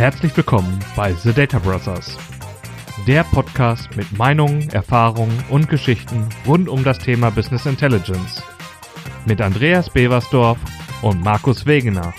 Herzlich 0.00 0.34
willkommen 0.34 0.82
bei 0.96 1.12
The 1.12 1.30
Data 1.30 1.58
Brothers, 1.58 2.16
der 3.06 3.22
Podcast 3.22 3.94
mit 3.96 4.10
Meinungen, 4.16 4.70
Erfahrungen 4.70 5.44
und 5.50 5.68
Geschichten 5.68 6.26
rund 6.46 6.70
um 6.70 6.82
das 6.82 6.98
Thema 6.98 7.28
Business 7.28 7.66
Intelligence. 7.66 8.42
Mit 9.26 9.42
Andreas 9.42 9.90
Beversdorf 9.90 10.56
und 11.02 11.22
Markus 11.22 11.66
Wegener. 11.66 12.14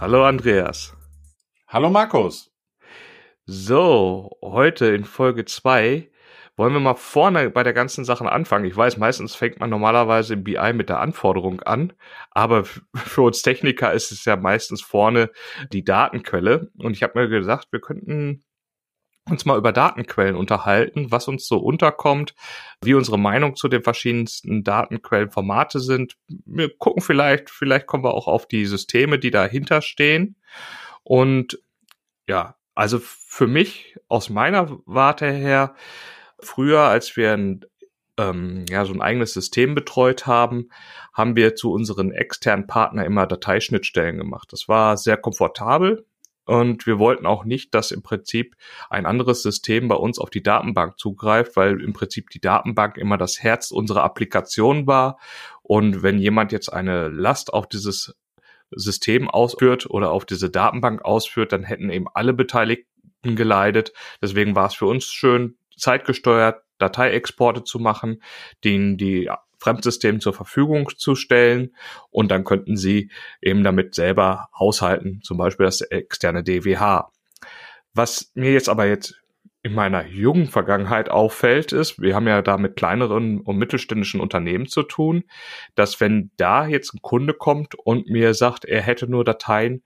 Hallo 0.00 0.24
Andreas. 0.24 0.96
Hallo 1.68 1.90
Markus. 1.90 2.54
So, 3.44 4.30
heute 4.40 4.86
in 4.86 5.04
Folge 5.04 5.44
2 5.44 6.08
wollen 6.56 6.72
wir 6.72 6.80
mal 6.80 6.94
vorne 6.94 7.50
bei 7.50 7.62
der 7.62 7.72
ganzen 7.72 8.04
Sache 8.04 8.30
anfangen. 8.30 8.64
Ich 8.64 8.76
weiß, 8.76 8.96
meistens 8.96 9.34
fängt 9.34 9.60
man 9.60 9.70
normalerweise 9.70 10.34
im 10.34 10.44
BI 10.44 10.72
mit 10.72 10.88
der 10.88 11.00
Anforderung 11.00 11.60
an, 11.62 11.92
aber 12.30 12.64
für 12.94 13.22
uns 13.22 13.42
Techniker 13.42 13.92
ist 13.92 14.12
es 14.12 14.24
ja 14.24 14.36
meistens 14.36 14.82
vorne 14.82 15.30
die 15.72 15.84
Datenquelle. 15.84 16.70
Und 16.78 16.92
ich 16.92 17.02
habe 17.02 17.20
mir 17.20 17.28
gesagt, 17.28 17.68
wir 17.72 17.80
könnten 17.80 18.44
uns 19.28 19.46
mal 19.46 19.56
über 19.56 19.72
Datenquellen 19.72 20.36
unterhalten, 20.36 21.10
was 21.10 21.28
uns 21.28 21.46
so 21.46 21.58
unterkommt, 21.58 22.34
wie 22.82 22.94
unsere 22.94 23.18
Meinung 23.18 23.56
zu 23.56 23.68
den 23.68 23.82
verschiedensten 23.82 24.64
Datenquellenformate 24.64 25.80
sind. 25.80 26.16
Wir 26.28 26.76
gucken 26.76 27.02
vielleicht, 27.02 27.48
vielleicht 27.50 27.86
kommen 27.86 28.04
wir 28.04 28.12
auch 28.12 28.28
auf 28.28 28.46
die 28.46 28.66
Systeme, 28.66 29.18
die 29.18 29.30
dahinter 29.30 29.80
stehen. 29.80 30.36
Und 31.02 31.58
ja, 32.28 32.56
also 32.74 32.98
für 33.00 33.46
mich 33.46 33.96
aus 34.08 34.28
meiner 34.28 34.78
Warte 34.84 35.30
her 35.30 35.74
früher, 36.40 36.80
als 36.80 37.16
wir 37.16 37.32
ein, 37.32 37.64
ähm, 38.18 38.64
ja, 38.68 38.84
so 38.84 38.92
ein 38.92 39.02
eigenes 39.02 39.32
System 39.32 39.74
betreut 39.74 40.26
haben, 40.26 40.68
haben 41.12 41.36
wir 41.36 41.54
zu 41.54 41.72
unseren 41.72 42.12
externen 42.12 42.66
Partnern 42.66 43.06
immer 43.06 43.26
Dateischnittstellen 43.26 44.18
gemacht. 44.18 44.48
Das 44.52 44.68
war 44.68 44.96
sehr 44.96 45.16
komfortabel. 45.16 46.06
Und 46.46 46.86
wir 46.86 46.98
wollten 46.98 47.24
auch 47.26 47.44
nicht, 47.44 47.74
dass 47.74 47.90
im 47.90 48.02
Prinzip 48.02 48.54
ein 48.90 49.06
anderes 49.06 49.42
System 49.42 49.88
bei 49.88 49.94
uns 49.94 50.18
auf 50.18 50.28
die 50.28 50.42
Datenbank 50.42 50.98
zugreift, 50.98 51.56
weil 51.56 51.80
im 51.80 51.94
Prinzip 51.94 52.28
die 52.30 52.40
Datenbank 52.40 52.98
immer 52.98 53.16
das 53.16 53.42
Herz 53.42 53.70
unserer 53.70 54.04
Applikation 54.04 54.86
war. 54.86 55.18
Und 55.62 56.02
wenn 56.02 56.18
jemand 56.18 56.52
jetzt 56.52 56.68
eine 56.68 57.08
Last 57.08 57.52
auf 57.52 57.66
dieses 57.66 58.14
System 58.70 59.30
ausführt 59.30 59.86
oder 59.88 60.10
auf 60.10 60.26
diese 60.26 60.50
Datenbank 60.50 61.02
ausführt, 61.04 61.52
dann 61.52 61.64
hätten 61.64 61.90
eben 61.90 62.08
alle 62.12 62.34
Beteiligten 62.34 63.36
geleidet. 63.36 63.92
Deswegen 64.20 64.54
war 64.54 64.66
es 64.66 64.74
für 64.74 64.86
uns 64.86 65.06
schön, 65.06 65.56
zeitgesteuert 65.76 66.62
Dateiexporte 66.78 67.64
zu 67.64 67.78
machen, 67.78 68.22
denen 68.64 68.96
die 68.96 69.30
Fremdsystem 69.58 70.20
zur 70.20 70.34
Verfügung 70.34 70.90
zu 70.96 71.14
stellen 71.14 71.74
und 72.10 72.30
dann 72.30 72.44
könnten 72.44 72.76
Sie 72.76 73.10
eben 73.40 73.64
damit 73.64 73.94
selber 73.94 74.48
haushalten, 74.58 75.20
zum 75.22 75.38
Beispiel 75.38 75.64
das 75.64 75.80
externe 75.80 76.42
DWH. 76.44 77.10
Was 77.94 78.30
mir 78.34 78.52
jetzt 78.52 78.68
aber 78.68 78.86
jetzt 78.86 79.20
in 79.62 79.72
meiner 79.72 80.04
jungen 80.06 80.48
Vergangenheit 80.48 81.08
auffällt, 81.08 81.72
ist, 81.72 81.98
wir 81.98 82.14
haben 82.14 82.26
ja 82.26 82.42
da 82.42 82.58
mit 82.58 82.76
kleineren 82.76 83.40
und 83.40 83.56
mittelständischen 83.56 84.20
Unternehmen 84.20 84.66
zu 84.66 84.82
tun, 84.82 85.24
dass 85.74 86.00
wenn 86.00 86.30
da 86.36 86.66
jetzt 86.66 86.92
ein 86.92 87.00
Kunde 87.00 87.32
kommt 87.32 87.74
und 87.74 88.10
mir 88.10 88.34
sagt, 88.34 88.66
er 88.66 88.82
hätte 88.82 89.06
nur 89.08 89.24
Dateien 89.24 89.82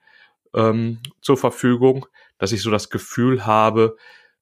ähm, 0.53 0.99
zur 1.21 1.37
Verfügung, 1.37 2.07
dass 2.39 2.51
ich 2.51 2.61
so 2.61 2.73
das 2.73 2.91
Gefühl 2.91 3.47
habe, 3.47 3.97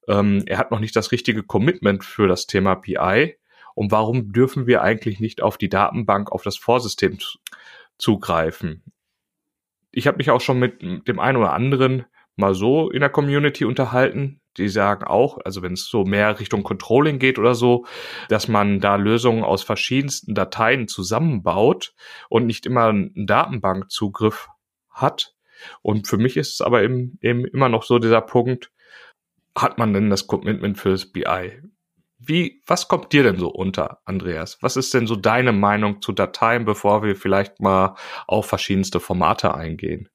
ähm, 0.07 0.43
er 0.45 0.57
hat 0.57 0.71
noch 0.71 0.79
nicht 0.79 0.95
das 0.95 1.11
richtige 1.11 1.43
Commitment 1.43 2.03
für 2.03 2.27
das 2.27 2.47
Thema 2.47 2.75
BI. 2.75 3.37
Und 3.75 3.91
warum 3.91 4.31
dürfen 4.31 4.65
wir 4.65 4.81
eigentlich 4.81 5.19
nicht 5.19 5.41
auf 5.41 5.57
die 5.57 5.69
Datenbank, 5.69 6.31
auf 6.31 6.41
das 6.41 6.57
Vorsystem 6.57 7.19
zugreifen? 7.97 8.83
Ich 9.91 10.07
habe 10.07 10.17
mich 10.17 10.31
auch 10.31 10.41
schon 10.41 10.59
mit 10.59 10.81
dem 10.81 11.19
einen 11.19 11.37
oder 11.37 11.53
anderen 11.53 12.05
mal 12.35 12.53
so 12.53 12.89
in 12.89 13.01
der 13.01 13.09
Community 13.09 13.65
unterhalten. 13.65 14.41
Die 14.57 14.69
sagen 14.69 15.03
auch, 15.03 15.37
also 15.43 15.61
wenn 15.61 15.73
es 15.73 15.85
so 15.85 16.03
mehr 16.03 16.39
Richtung 16.39 16.63
Controlling 16.63 17.19
geht 17.19 17.37
oder 17.37 17.53
so, 17.53 17.85
dass 18.29 18.47
man 18.47 18.79
da 18.79 18.95
Lösungen 18.95 19.43
aus 19.43 19.61
verschiedensten 19.61 20.33
Dateien 20.33 20.87
zusammenbaut 20.87 21.93
und 22.29 22.47
nicht 22.47 22.65
immer 22.65 22.85
einen 22.85 23.27
Datenbankzugriff 23.27 24.49
hat. 24.89 25.35
Und 25.81 26.07
für 26.07 26.17
mich 26.17 26.37
ist 26.37 26.53
es 26.53 26.61
aber 26.61 26.81
eben, 26.81 27.19
eben 27.21 27.45
immer 27.45 27.69
noch 27.69 27.83
so 27.83 27.99
dieser 27.99 28.21
Punkt, 28.21 28.71
hat 29.57 29.77
man 29.77 29.93
denn 29.93 30.09
das 30.09 30.27
Commitment 30.27 30.77
fürs 30.77 31.11
BI? 31.11 31.61
Wie, 32.19 32.63
was 32.65 32.87
kommt 32.87 33.13
dir 33.13 33.23
denn 33.23 33.37
so 33.37 33.49
unter, 33.49 33.99
Andreas? 34.05 34.57
Was 34.61 34.75
ist 34.75 34.93
denn 34.93 35.07
so 35.07 35.15
deine 35.15 35.51
Meinung 35.51 36.01
zu 36.01 36.11
Dateien, 36.11 36.65
bevor 36.65 37.03
wir 37.03 37.15
vielleicht 37.15 37.59
mal 37.59 37.95
auf 38.25 38.47
verschiedenste 38.47 38.99
Formate 38.99 39.53
eingehen? 39.53 40.09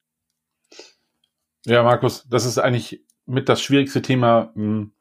Ja, 1.65 1.85
Markus, 1.85 2.27
das 2.29 2.45
ist 2.45 2.59
eigentlich 2.59 3.05
mit 3.25 3.49
das 3.49 3.63
schwierigste 3.63 4.03
Thema, 4.03 4.51
hm, 4.55 4.93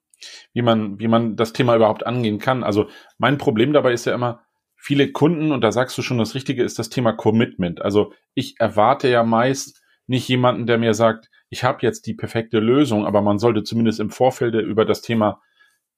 wie 0.53 0.61
man, 0.61 0.99
wie 0.99 1.07
man 1.07 1.35
das 1.35 1.53
Thema 1.53 1.75
überhaupt 1.75 2.05
angehen 2.05 2.37
kann. 2.37 2.63
Also 2.63 2.87
mein 3.17 3.39
Problem 3.39 3.73
dabei 3.73 3.93
ist 3.93 4.05
ja 4.05 4.13
immer, 4.13 4.43
viele 4.75 5.11
Kunden, 5.11 5.51
und 5.51 5.61
da 5.61 5.71
sagst 5.71 5.97
du 5.97 6.03
schon 6.03 6.19
das 6.19 6.35
Richtige, 6.35 6.63
ist 6.63 6.77
das 6.77 6.89
Thema 6.89 7.13
Commitment. 7.13 7.81
Also 7.81 8.13
ich 8.35 8.59
erwarte 8.59 9.07
ja 9.07 9.23
meist 9.23 9.81
nicht 10.05 10.27
jemanden, 10.27 10.67
der 10.67 10.77
mir 10.77 10.93
sagt, 10.93 11.30
ich 11.51 11.65
habe 11.65 11.79
jetzt 11.81 12.07
die 12.07 12.13
perfekte 12.13 12.59
Lösung, 12.59 13.05
aber 13.05 13.21
man 13.21 13.37
sollte 13.37 13.63
zumindest 13.63 13.99
im 13.99 14.09
Vorfeld 14.09 14.55
über 14.55 14.85
das 14.85 15.01
Thema, 15.01 15.41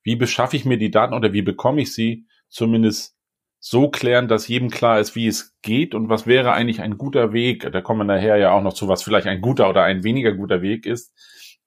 wie 0.02 0.16
beschaffe 0.16 0.58
ich 0.58 0.66
mir 0.66 0.80
die 0.80 0.92
Daten 0.92 1.14
oder 1.14 1.32
wie 1.32 1.44
bekomme 1.44 1.82
ich 1.82 1.94
sie, 1.94 2.26
zumindest 2.50 3.16
so 3.60 3.88
klären, 3.88 4.28
dass 4.28 4.48
jedem 4.48 4.72
klar 4.72 5.00
ist, 5.00 5.16
wie 5.16 5.28
es 5.28 5.56
geht 5.62 5.94
und 5.94 6.10
was 6.10 6.26
wäre 6.26 6.54
eigentlich 6.54 6.82
ein 6.82 6.98
guter 6.98 7.34
Weg. 7.34 7.72
Da 7.72 7.82
kommen 7.82 8.00
wir 8.00 8.16
nachher 8.16 8.36
ja 8.38 8.52
auch 8.52 8.64
noch 8.64 8.74
zu, 8.74 8.88
was 8.88 9.04
vielleicht 9.04 9.28
ein 9.28 9.42
guter 9.42 9.70
oder 9.70 9.84
ein 9.84 10.04
weniger 10.04 10.34
guter 10.34 10.64
Weg 10.64 10.88
ist. 10.88 11.14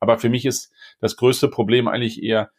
Aber 0.01 0.19
für 0.19 0.29
mich 0.29 0.45
ist 0.45 0.75
das 1.01 1.17
größte 1.17 1.49
Problem 1.49 1.87
eigentlich 1.87 2.23
eher, 2.23 2.51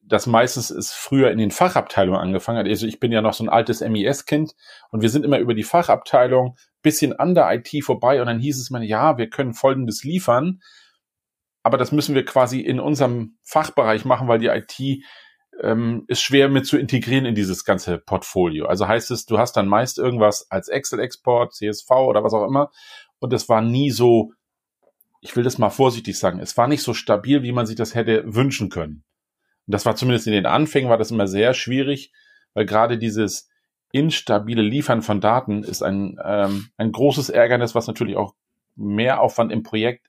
dass 0.00 0.26
meistens 0.28 0.70
es 0.70 0.92
früher 0.92 1.32
in 1.32 1.38
den 1.38 1.50
Fachabteilungen 1.50 2.20
angefangen 2.20 2.60
hat. 2.60 2.68
Also 2.68 2.86
ich 2.86 3.00
bin 3.00 3.10
ja 3.10 3.22
noch 3.22 3.34
so 3.34 3.44
ein 3.44 3.48
altes 3.48 3.80
MES-Kind 3.80 4.54
und 4.90 5.02
wir 5.02 5.10
sind 5.10 5.24
immer 5.24 5.40
über 5.40 5.54
die 5.54 5.64
Fachabteilung 5.64 6.56
bisschen 6.86 7.12
an 7.12 7.34
der 7.34 7.52
IT 7.52 7.84
vorbei 7.84 8.20
und 8.20 8.26
dann 8.26 8.38
hieß 8.38 8.58
es 8.58 8.70
mal, 8.70 8.82
ja, 8.82 9.18
wir 9.18 9.28
können 9.28 9.52
Folgendes 9.52 10.04
liefern, 10.04 10.60
aber 11.62 11.76
das 11.76 11.92
müssen 11.92 12.14
wir 12.14 12.24
quasi 12.24 12.60
in 12.60 12.80
unserem 12.80 13.36
Fachbereich 13.42 14.04
machen, 14.04 14.28
weil 14.28 14.38
die 14.38 14.46
IT 14.46 15.04
ähm, 15.60 16.04
ist 16.06 16.22
schwer 16.22 16.48
mit 16.48 16.66
zu 16.66 16.78
integrieren 16.78 17.26
in 17.26 17.34
dieses 17.34 17.64
ganze 17.64 17.98
Portfolio. 17.98 18.66
Also 18.66 18.86
heißt 18.86 19.10
es, 19.10 19.26
du 19.26 19.38
hast 19.38 19.56
dann 19.56 19.66
meist 19.66 19.98
irgendwas 19.98 20.50
als 20.50 20.68
Excel-Export, 20.68 21.54
CSV 21.54 21.90
oder 21.90 22.22
was 22.22 22.34
auch 22.34 22.46
immer 22.46 22.70
und 23.18 23.32
es 23.32 23.48
war 23.48 23.62
nie 23.62 23.90
so, 23.90 24.32
ich 25.20 25.34
will 25.36 25.44
das 25.44 25.58
mal 25.58 25.70
vorsichtig 25.70 26.18
sagen, 26.18 26.38
es 26.38 26.56
war 26.56 26.68
nicht 26.68 26.82
so 26.82 26.94
stabil, 26.94 27.42
wie 27.42 27.52
man 27.52 27.66
sich 27.66 27.76
das 27.76 27.94
hätte 27.94 28.22
wünschen 28.26 28.68
können. 28.68 29.04
Und 29.66 29.74
das 29.74 29.84
war 29.86 29.96
zumindest 29.96 30.26
in 30.28 30.32
den 30.32 30.46
Anfängen 30.46 30.88
war 30.88 30.98
das 30.98 31.10
immer 31.10 31.26
sehr 31.26 31.52
schwierig, 31.54 32.12
weil 32.54 32.66
gerade 32.66 32.98
dieses 32.98 33.48
instabile 33.92 34.62
Liefern 34.62 35.02
von 35.02 35.20
Daten 35.20 35.62
ist 35.62 35.82
ein, 35.82 36.18
ähm, 36.24 36.68
ein 36.76 36.92
großes 36.92 37.30
Ärgernis, 37.30 37.74
was 37.74 37.86
natürlich 37.86 38.16
auch 38.16 38.34
mehr 38.74 39.20
Aufwand 39.20 39.52
im 39.52 39.62
Projekt 39.62 40.06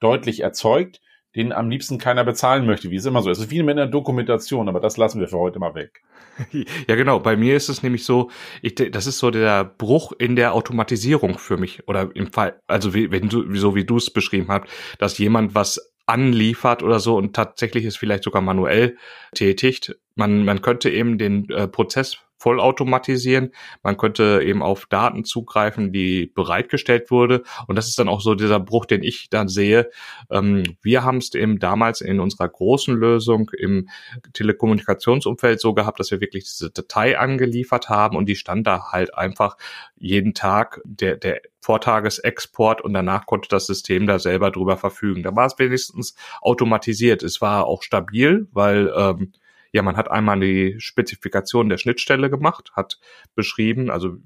deutlich 0.00 0.40
erzeugt, 0.40 1.00
den 1.34 1.52
am 1.52 1.70
liebsten 1.70 1.98
keiner 1.98 2.24
bezahlen 2.24 2.66
möchte, 2.66 2.90
wie 2.90 2.96
es 2.96 3.06
immer 3.06 3.22
so 3.22 3.30
ist. 3.30 3.38
Es 3.38 3.44
ist 3.44 3.50
wie 3.50 3.62
mit 3.62 3.78
einer 3.78 3.86
Dokumentation, 3.86 4.68
aber 4.68 4.80
das 4.80 4.98
lassen 4.98 5.20
wir 5.20 5.28
für 5.28 5.38
heute 5.38 5.58
mal 5.58 5.74
weg. 5.74 6.02
Ja, 6.88 6.96
genau. 6.96 7.20
Bei 7.20 7.36
mir 7.36 7.56
ist 7.56 7.68
es 7.68 7.82
nämlich 7.82 8.04
so, 8.04 8.30
ich, 8.62 8.74
das 8.74 9.06
ist 9.06 9.18
so 9.18 9.30
der 9.30 9.64
Bruch 9.64 10.12
in 10.12 10.34
der 10.34 10.54
Automatisierung 10.54 11.38
für 11.38 11.56
mich. 11.56 11.86
Oder 11.88 12.10
im 12.14 12.32
Fall, 12.32 12.60
also 12.66 12.94
wie, 12.94 13.10
wenn 13.10 13.28
du, 13.28 13.54
so 13.54 13.74
wie 13.74 13.84
du 13.84 13.96
es 13.96 14.10
beschrieben 14.10 14.48
hast, 14.48 14.64
dass 14.98 15.18
jemand 15.18 15.54
was 15.54 15.92
anliefert 16.06 16.82
oder 16.82 17.00
so 17.00 17.16
und 17.16 17.34
tatsächlich 17.34 17.84
ist 17.84 17.96
vielleicht 17.96 18.24
sogar 18.24 18.42
manuell 18.42 18.96
tätigt. 19.34 19.96
Man, 20.14 20.44
man 20.44 20.60
könnte 20.62 20.90
eben 20.90 21.16
den 21.18 21.48
äh, 21.50 21.68
Prozess 21.68 22.18
vollautomatisieren. 22.42 23.52
Man 23.84 23.96
könnte 23.96 24.42
eben 24.44 24.62
auf 24.62 24.86
Daten 24.86 25.24
zugreifen, 25.24 25.92
die 25.92 26.26
bereitgestellt 26.26 27.10
wurde. 27.12 27.44
Und 27.68 27.76
das 27.76 27.88
ist 27.88 27.98
dann 27.98 28.08
auch 28.08 28.20
so 28.20 28.34
dieser 28.34 28.58
Bruch, 28.58 28.84
den 28.84 29.04
ich 29.04 29.30
dann 29.30 29.46
sehe. 29.48 29.90
Ähm, 30.28 30.64
wir 30.82 31.04
haben 31.04 31.18
es 31.18 31.32
eben 31.34 31.60
damals 31.60 32.00
in 32.00 32.18
unserer 32.18 32.48
großen 32.48 32.96
Lösung 32.96 33.50
im 33.56 33.88
Telekommunikationsumfeld 34.32 35.60
so 35.60 35.72
gehabt, 35.72 36.00
dass 36.00 36.10
wir 36.10 36.20
wirklich 36.20 36.44
diese 36.44 36.70
Datei 36.70 37.16
angeliefert 37.16 37.88
haben 37.88 38.16
und 38.16 38.26
die 38.26 38.36
stand 38.36 38.66
da 38.66 38.90
halt 38.90 39.14
einfach 39.16 39.56
jeden 39.96 40.34
Tag 40.34 40.80
der, 40.84 41.16
der 41.16 41.42
Vortagesexport 41.60 42.80
und 42.80 42.92
danach 42.92 43.26
konnte 43.26 43.48
das 43.48 43.66
System 43.66 44.08
da 44.08 44.18
selber 44.18 44.50
drüber 44.50 44.76
verfügen. 44.76 45.22
Da 45.22 45.36
war 45.36 45.46
es 45.46 45.56
wenigstens 45.60 46.16
automatisiert. 46.40 47.22
Es 47.22 47.40
war 47.40 47.66
auch 47.66 47.84
stabil, 47.84 48.48
weil 48.50 48.92
ähm, 48.96 49.32
ja, 49.72 49.82
man 49.82 49.96
hat 49.96 50.10
einmal 50.10 50.38
die 50.38 50.76
Spezifikation 50.78 51.68
der 51.68 51.78
Schnittstelle 51.78 52.30
gemacht, 52.30 52.72
hat 52.74 52.98
beschrieben, 53.34 53.90
also 53.90 54.18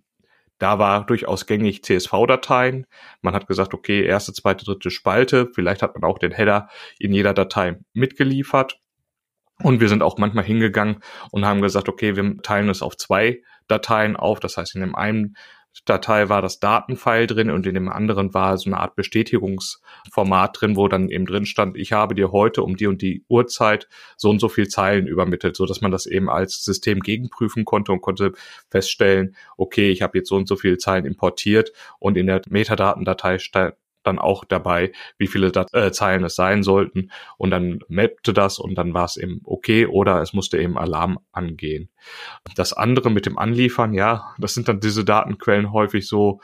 da 0.59 0.79
war 0.79 1.05
durchaus 1.05 1.47
gängig 1.47 1.85
CSV-Dateien. 1.85 2.87
Man 3.21 3.35
hat 3.35 3.47
gesagt, 3.47 3.75
okay, 3.75 4.05
erste, 4.05 4.33
zweite, 4.33 4.65
dritte 4.65 4.91
Spalte. 4.91 5.51
Vielleicht 5.55 5.83
hat 5.83 5.95
man 5.95 6.11
auch 6.11 6.19
den 6.19 6.33
Header 6.33 6.69
in 6.99 7.13
jeder 7.13 7.35
Datei 7.35 7.79
mitgeliefert. 7.93 8.81
Und 9.63 9.81
wir 9.81 9.89
sind 9.89 10.03
auch 10.03 10.19
manchmal 10.19 10.45
hingegangen 10.45 11.01
und 11.31 11.45
haben 11.45 11.63
gesagt, 11.63 11.89
okay, 11.89 12.17
wir 12.17 12.39
teilen 12.39 12.69
es 12.69 12.83
auf 12.83 12.97
zwei 12.97 13.43
Dateien 13.69 14.17
auf. 14.17 14.41
Das 14.41 14.57
heißt, 14.57 14.75
in 14.75 14.81
dem 14.81 14.95
einen 14.95 15.37
Datei 15.85 16.29
war 16.29 16.43
das 16.43 16.59
Datenfile 16.59 17.27
drin 17.27 17.51
und 17.51 17.67
in 17.67 17.75
dem 17.75 17.89
anderen 17.89 18.35
war 18.35 18.57
so 18.59 18.71
eine 18.71 18.79
Art 18.79 18.97
Bestätigungsformat 18.97 20.61
drin, 20.61 20.77
wo 20.77 20.89
dann 20.89 21.09
eben 21.09 21.27
drin 21.27 21.47
stand, 21.47 21.77
ich 21.77 21.93
habe 21.93 22.15
dir 22.15 22.33
heute 22.33 22.63
um 22.63 22.77
die 22.77 22.87
und 22.87 23.03
die 23.03 23.25
Uhrzeit 23.29 23.89
so 24.17 24.31
und 24.31 24.41
so 24.41 24.49
viel 24.49 24.69
Zeilen 24.69 25.07
übermittelt, 25.07 25.57
so 25.57 25.67
dass 25.67 25.81
man 25.81 25.91
das 25.91 26.07
eben 26.07 26.31
als 26.31 26.65
System 26.65 27.01
gegenprüfen 27.01 27.65
konnte 27.65 27.93
und 27.93 28.01
konnte 28.01 28.33
feststellen, 28.71 29.37
okay, 29.57 29.91
ich 29.91 30.03
habe 30.03 30.19
jetzt 30.19 30.29
so 30.29 30.37
und 30.37 30.49
so 30.49 30.57
viele 30.57 30.79
Zeilen 30.79 31.05
importiert 31.05 31.73
und 31.99 32.17
in 32.17 32.27
der 32.27 32.43
Metadatendatei 32.49 33.39
dann 34.07 34.19
auch 34.19 34.45
dabei, 34.45 34.93
wie 35.19 35.27
viele 35.27 35.53
Dat 35.53 35.73
äh, 35.75 35.93
Zeilen 35.93 36.25
es 36.25 36.35
sein 36.35 36.63
sollten 36.63 37.11
und 37.37 37.51
dann 37.51 37.81
mappte 37.89 38.33
das 38.33 38.59
und 38.59 38.77
dann 38.77 38.95
war 38.95 39.05
es 39.05 39.17
eben 39.17 39.41
okay 39.45 39.87
oder 39.87 40.21
es 40.23 40.33
musste 40.33 40.59
eben 40.59 40.79
Alarm 40.79 41.19
angehen. 41.33 41.91
Das 42.55 42.73
andere 42.73 43.11
mit 43.11 43.27
dem 43.27 43.39
Anliefern, 43.39 43.93
ja, 43.93 44.35
das 44.39 44.55
sind 44.55 44.69
dann 44.69 44.81
diese 44.81 45.05
Datenquellen 45.05 45.73
häufig 45.73 46.07
so, 46.09 46.41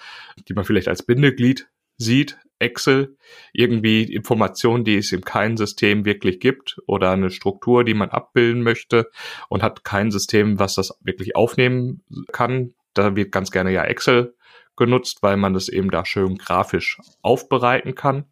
die 0.49 0.55
man 0.55 0.65
vielleicht 0.65 0.89
als 0.89 1.03
Bindeglied 1.03 1.69
sieht, 1.97 2.39
Excel, 2.59 3.17
irgendwie 3.53 4.05
Informationen, 4.05 4.85
die 4.85 4.97
es 4.97 5.13
in 5.13 5.23
keinem 5.23 5.57
System 5.57 6.05
wirklich 6.05 6.41
gibt 6.41 6.81
oder 6.87 7.11
eine 7.11 7.31
Struktur, 7.31 7.85
die 7.85 7.95
man 7.95 8.11
abbilden 8.11 8.63
möchte 8.63 9.11
und 9.49 9.63
hat 9.63 9.85
kein 9.85 10.11
System, 10.11 10.59
was 10.59 10.77
das 10.77 10.97
wirklich 11.01 11.37
aufnehmen 11.37 12.03
kann. 12.31 12.75
Da 12.95 13.17
wird 13.17 13.33
ganz 13.33 13.51
gerne 13.51 13.73
ja 13.73 13.85
Excel 13.85 14.35
genutzt, 14.77 15.19
weil 15.23 15.37
man 15.37 15.55
das 15.55 15.69
eben 15.69 15.91
da 15.91 16.05
schön 16.05 16.39
grafisch 16.39 16.99
aufbereiten 17.23 17.95
kann. 17.95 18.25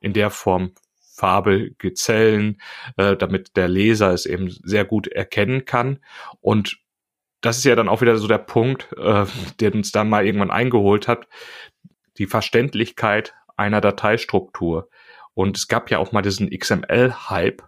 In 0.00 0.12
der 0.12 0.30
Form 0.30 0.72
farbige 1.20 1.92
Zellen, 1.92 2.60
äh, 2.96 3.16
damit 3.16 3.56
der 3.56 3.68
Leser 3.68 4.12
es 4.12 4.24
eben 4.24 4.50
sehr 4.50 4.84
gut 4.84 5.06
erkennen 5.06 5.66
kann. 5.66 5.98
Und 6.40 6.78
das 7.42 7.58
ist 7.58 7.64
ja 7.64 7.76
dann 7.76 7.88
auch 7.88 8.00
wieder 8.00 8.16
so 8.16 8.26
der 8.26 8.38
Punkt, 8.38 8.88
äh, 8.96 9.26
der 9.60 9.74
uns 9.74 9.92
dann 9.92 10.08
mal 10.08 10.24
irgendwann 10.24 10.50
eingeholt 10.50 11.08
hat, 11.08 11.28
die 12.18 12.26
Verständlichkeit 12.26 13.34
einer 13.56 13.80
Dateistruktur. 13.80 14.88
Und 15.34 15.56
es 15.56 15.68
gab 15.68 15.90
ja 15.90 15.98
auch 15.98 16.12
mal 16.12 16.22
diesen 16.22 16.50
XML-Hype, 16.50 17.62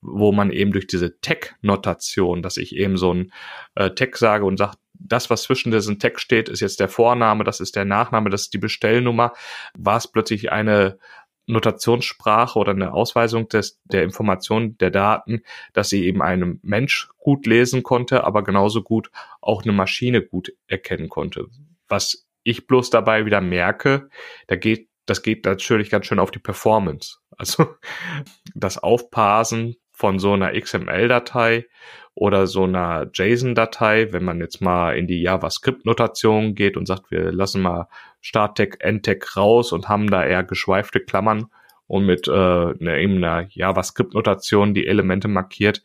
wo 0.00 0.32
man 0.32 0.50
eben 0.50 0.72
durch 0.72 0.86
diese 0.86 1.20
Tag-Notation, 1.20 2.42
dass 2.42 2.56
ich 2.56 2.74
eben 2.74 2.96
so 2.96 3.12
ein 3.12 3.32
äh, 3.74 3.90
Tag 3.90 4.16
sage 4.16 4.44
und 4.44 4.56
sage, 4.56 4.76
das, 4.98 5.30
was 5.30 5.42
zwischen 5.42 5.72
diesen 5.72 5.98
Text 5.98 6.24
steht, 6.24 6.48
ist 6.48 6.60
jetzt 6.60 6.80
der 6.80 6.88
Vorname, 6.88 7.44
das 7.44 7.60
ist 7.60 7.76
der 7.76 7.84
Nachname, 7.84 8.30
das 8.30 8.42
ist 8.42 8.54
die 8.54 8.58
Bestellnummer, 8.58 9.32
war 9.74 9.96
es 9.96 10.08
plötzlich 10.08 10.52
eine 10.52 10.98
Notationssprache 11.46 12.58
oder 12.58 12.72
eine 12.72 12.92
Ausweisung 12.92 13.48
des, 13.48 13.80
der 13.84 14.02
Informationen, 14.02 14.76
der 14.78 14.90
Daten, 14.90 15.42
dass 15.72 15.88
sie 15.88 16.04
eben 16.04 16.22
einem 16.22 16.58
Mensch 16.62 17.08
gut 17.18 17.46
lesen 17.46 17.82
konnte, 17.82 18.24
aber 18.24 18.42
genauso 18.42 18.82
gut 18.82 19.10
auch 19.40 19.62
eine 19.62 19.72
Maschine 19.72 20.22
gut 20.22 20.52
erkennen 20.66 21.08
konnte. 21.08 21.46
Was 21.88 22.26
ich 22.42 22.66
bloß 22.66 22.90
dabei 22.90 23.26
wieder 23.26 23.40
merke, 23.40 24.08
da 24.48 24.56
geht, 24.56 24.88
das 25.06 25.22
geht 25.22 25.44
natürlich 25.44 25.88
ganz 25.90 26.06
schön 26.06 26.18
auf 26.18 26.32
die 26.32 26.40
Performance. 26.40 27.18
Also 27.36 27.76
das 28.54 28.78
Aufpassen 28.78 29.76
von 29.96 30.18
so 30.18 30.34
einer 30.34 30.52
XML-Datei 30.52 31.66
oder 32.14 32.46
so 32.46 32.64
einer 32.64 33.08
JSON-Datei, 33.12 34.12
wenn 34.12 34.24
man 34.24 34.40
jetzt 34.40 34.60
mal 34.60 34.96
in 34.96 35.06
die 35.06 35.22
JavaScript-Notation 35.22 36.54
geht 36.54 36.76
und 36.76 36.86
sagt, 36.86 37.10
wir 37.10 37.32
lassen 37.32 37.62
mal 37.62 37.88
Start-Tag, 38.20 38.76
End-Tag 38.80 39.36
raus 39.38 39.72
und 39.72 39.88
haben 39.88 40.10
da 40.10 40.22
eher 40.22 40.44
geschweifte 40.44 41.00
Klammern 41.00 41.46
und 41.86 42.04
mit 42.04 42.28
äh, 42.28 42.30
einer, 42.30 42.98
eben 42.98 43.24
einer 43.24 43.46
JavaScript-Notation 43.48 44.74
die 44.74 44.86
Elemente 44.86 45.28
markiert. 45.28 45.82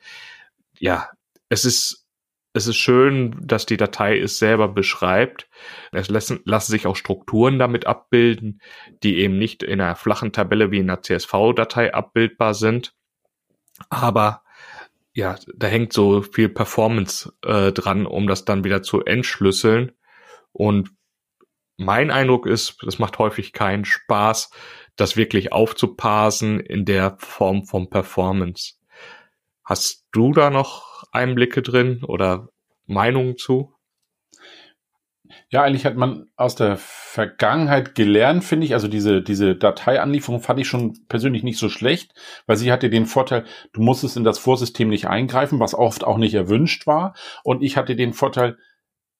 Ja, 0.77 1.09
es 1.47 1.63
ist 1.63 2.05
es 2.53 2.67
ist 2.67 2.75
schön, 2.75 3.33
dass 3.41 3.65
die 3.65 3.77
Datei 3.77 4.19
es 4.19 4.37
selber 4.37 4.67
beschreibt. 4.67 5.47
Es 5.93 6.09
lassen, 6.09 6.41
lassen 6.43 6.73
sich 6.73 6.85
auch 6.85 6.97
Strukturen 6.97 7.59
damit 7.59 7.87
abbilden, 7.87 8.59
die 9.03 9.19
eben 9.19 9.37
nicht 9.37 9.63
in 9.63 9.79
einer 9.79 9.95
flachen 9.95 10.33
Tabelle 10.33 10.69
wie 10.69 10.79
in 10.79 10.89
einer 10.89 11.01
CSV-Datei 11.01 11.93
abbildbar 11.93 12.53
sind. 12.53 12.93
Aber 13.89 14.43
ja, 15.13 15.35
da 15.55 15.67
hängt 15.67 15.93
so 15.93 16.21
viel 16.21 16.49
Performance 16.49 17.33
äh, 17.43 17.71
dran, 17.71 18.05
um 18.05 18.27
das 18.27 18.45
dann 18.45 18.63
wieder 18.63 18.81
zu 18.81 19.03
entschlüsseln. 19.03 19.91
Und 20.53 20.91
mein 21.77 22.11
Eindruck 22.11 22.45
ist, 22.45 22.77
das 22.83 22.99
macht 22.99 23.17
häufig 23.19 23.53
keinen 23.53 23.85
Spaß, 23.85 24.51
das 24.95 25.17
wirklich 25.17 25.51
aufzuparsen 25.51 26.59
in 26.59 26.85
der 26.85 27.17
Form 27.19 27.65
von 27.65 27.89
Performance. 27.89 28.75
Hast 29.63 30.07
du 30.11 30.31
da 30.31 30.49
noch 30.49 31.03
Einblicke 31.11 31.61
drin 31.61 32.03
oder 32.03 32.49
Meinungen 32.85 33.37
zu? 33.37 33.73
Ja, 35.53 35.63
eigentlich 35.63 35.85
hat 35.85 35.97
man 35.97 36.29
aus 36.37 36.55
der 36.55 36.77
Vergangenheit 36.77 37.93
gelernt, 37.93 38.45
finde 38.45 38.65
ich. 38.65 38.73
Also 38.73 38.87
diese, 38.87 39.21
diese 39.21 39.53
Dateianlieferung 39.53 40.39
fand 40.39 40.61
ich 40.61 40.67
schon 40.67 41.05
persönlich 41.09 41.43
nicht 41.43 41.59
so 41.59 41.67
schlecht, 41.67 42.13
weil 42.47 42.55
sie 42.55 42.71
hatte 42.71 42.89
den 42.89 43.05
Vorteil, 43.05 43.43
du 43.73 43.81
musstest 43.81 44.15
in 44.15 44.23
das 44.23 44.39
Vorsystem 44.39 44.87
nicht 44.87 45.07
eingreifen, 45.07 45.59
was 45.59 45.75
oft 45.75 46.05
auch 46.05 46.17
nicht 46.17 46.35
erwünscht 46.35 46.87
war. 46.87 47.15
Und 47.43 47.63
ich 47.63 47.75
hatte 47.75 47.97
den 47.97 48.13
Vorteil, 48.13 48.57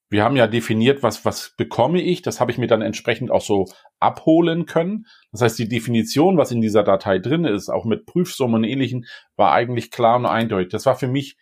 wir 0.08 0.24
haben 0.24 0.38
ja 0.38 0.48
definiert, 0.48 1.04
was, 1.04 1.26
was 1.26 1.54
bekomme 1.58 2.02
ich. 2.02 2.22
Das 2.22 2.40
habe 2.40 2.52
ich 2.52 2.58
mir 2.58 2.68
dann 2.68 2.82
entsprechend 2.82 3.30
auch 3.30 3.42
so 3.42 3.66
abholen 4.00 4.66
können. 4.66 5.08
Das 5.34 5.42
heißt, 5.42 5.60
die 5.60 5.68
Definition, 5.68 6.38
was 6.38 6.52
in 6.52 6.62
dieser 6.62 6.84
Datei 6.84 7.20
drin 7.20 7.44
ist, 7.44 7.68
auch 7.68 7.84
mit 7.84 8.06
Prüfsummen 8.06 8.56
und 8.56 8.64
ähnlichen, 8.64 9.06
war 9.36 9.52
eigentlich 9.52 9.92
klar 9.92 10.16
und 10.16 10.26
eindeutig. 10.26 10.70
Das 10.72 10.86
war 10.86 10.96
für 10.96 11.10
mich 11.10 11.36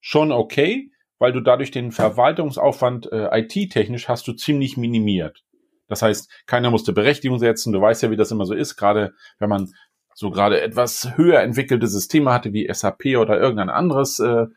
schon 0.00 0.32
okay 0.32 0.90
weil 1.24 1.32
du 1.32 1.40
dadurch 1.40 1.70
den 1.70 1.90
Verwaltungsaufwand 1.90 3.10
äh, 3.10 3.30
IT-technisch 3.40 4.10
hast 4.10 4.28
du 4.28 4.34
ziemlich 4.34 4.76
minimiert. 4.76 5.42
Das 5.88 6.02
heißt, 6.02 6.30
keiner 6.44 6.70
musste 6.70 6.92
Berechtigung 6.92 7.38
setzen. 7.38 7.72
Du 7.72 7.80
weißt 7.80 8.02
ja, 8.02 8.10
wie 8.10 8.16
das 8.16 8.30
immer 8.30 8.44
so 8.44 8.52
ist, 8.52 8.76
gerade 8.76 9.14
wenn 9.38 9.48
man 9.48 9.72
so 10.14 10.30
gerade 10.30 10.60
etwas 10.60 11.16
höher 11.16 11.40
entwickelte 11.40 11.86
Systeme 11.86 12.30
hatte 12.30 12.52
wie 12.52 12.70
SAP 12.70 13.16
oder 13.16 13.40
irgendein 13.40 13.70
anderes 13.70 14.18
äh, 14.18 14.48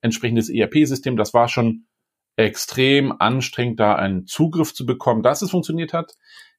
entsprechendes 0.00 0.50
ERP-System. 0.50 1.16
Das 1.16 1.34
war 1.34 1.46
schon 1.46 1.86
extrem 2.34 3.14
anstrengend, 3.20 3.78
da 3.78 3.94
einen 3.94 4.26
Zugriff 4.26 4.74
zu 4.74 4.86
bekommen, 4.86 5.22
dass 5.22 5.42
es 5.42 5.52
funktioniert 5.52 5.92
hat. 5.92 6.14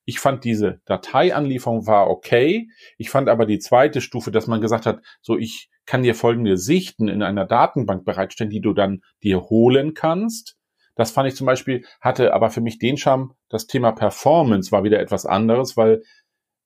Ich 0.10 0.20
fand 0.20 0.44
diese 0.44 0.82
Dateianlieferung 0.86 1.86
war 1.86 2.10
okay. 2.10 2.68
Ich 2.98 3.12
fand 3.12 3.30
aber 3.30 3.46
die 3.46 3.60
zweite 3.60 4.02
Stufe, 4.02 4.32
dass 4.32 4.48
man 4.48 4.60
gesagt 4.60 4.88
hat, 4.88 5.04
so 5.22 5.38
ich 5.38 5.70
kann 5.86 6.02
dir 6.02 6.16
folgende 6.16 6.58
Sichten 6.58 7.08
in 7.08 7.22
einer 7.22 7.46
Datenbank 7.46 8.06
bereitstellen, 8.06 8.50
die 8.50 8.60
du 8.60 8.74
dann 8.74 9.02
dir 9.22 9.40
holen 9.52 9.94
kannst. 9.94 10.58
Das 10.96 11.12
fand 11.12 11.30
ich 11.30 11.36
zum 11.36 11.46
Beispiel, 11.46 11.86
hatte 12.02 12.34
aber 12.34 12.50
für 12.50 12.60
mich 12.60 12.80
den 12.80 12.98
Charme, 12.98 13.36
das 13.50 13.68
Thema 13.68 13.92
Performance 13.92 14.72
war 14.72 14.84
wieder 14.84 15.00
etwas 15.00 15.28
anderes, 15.28 15.78
weil 15.78 16.02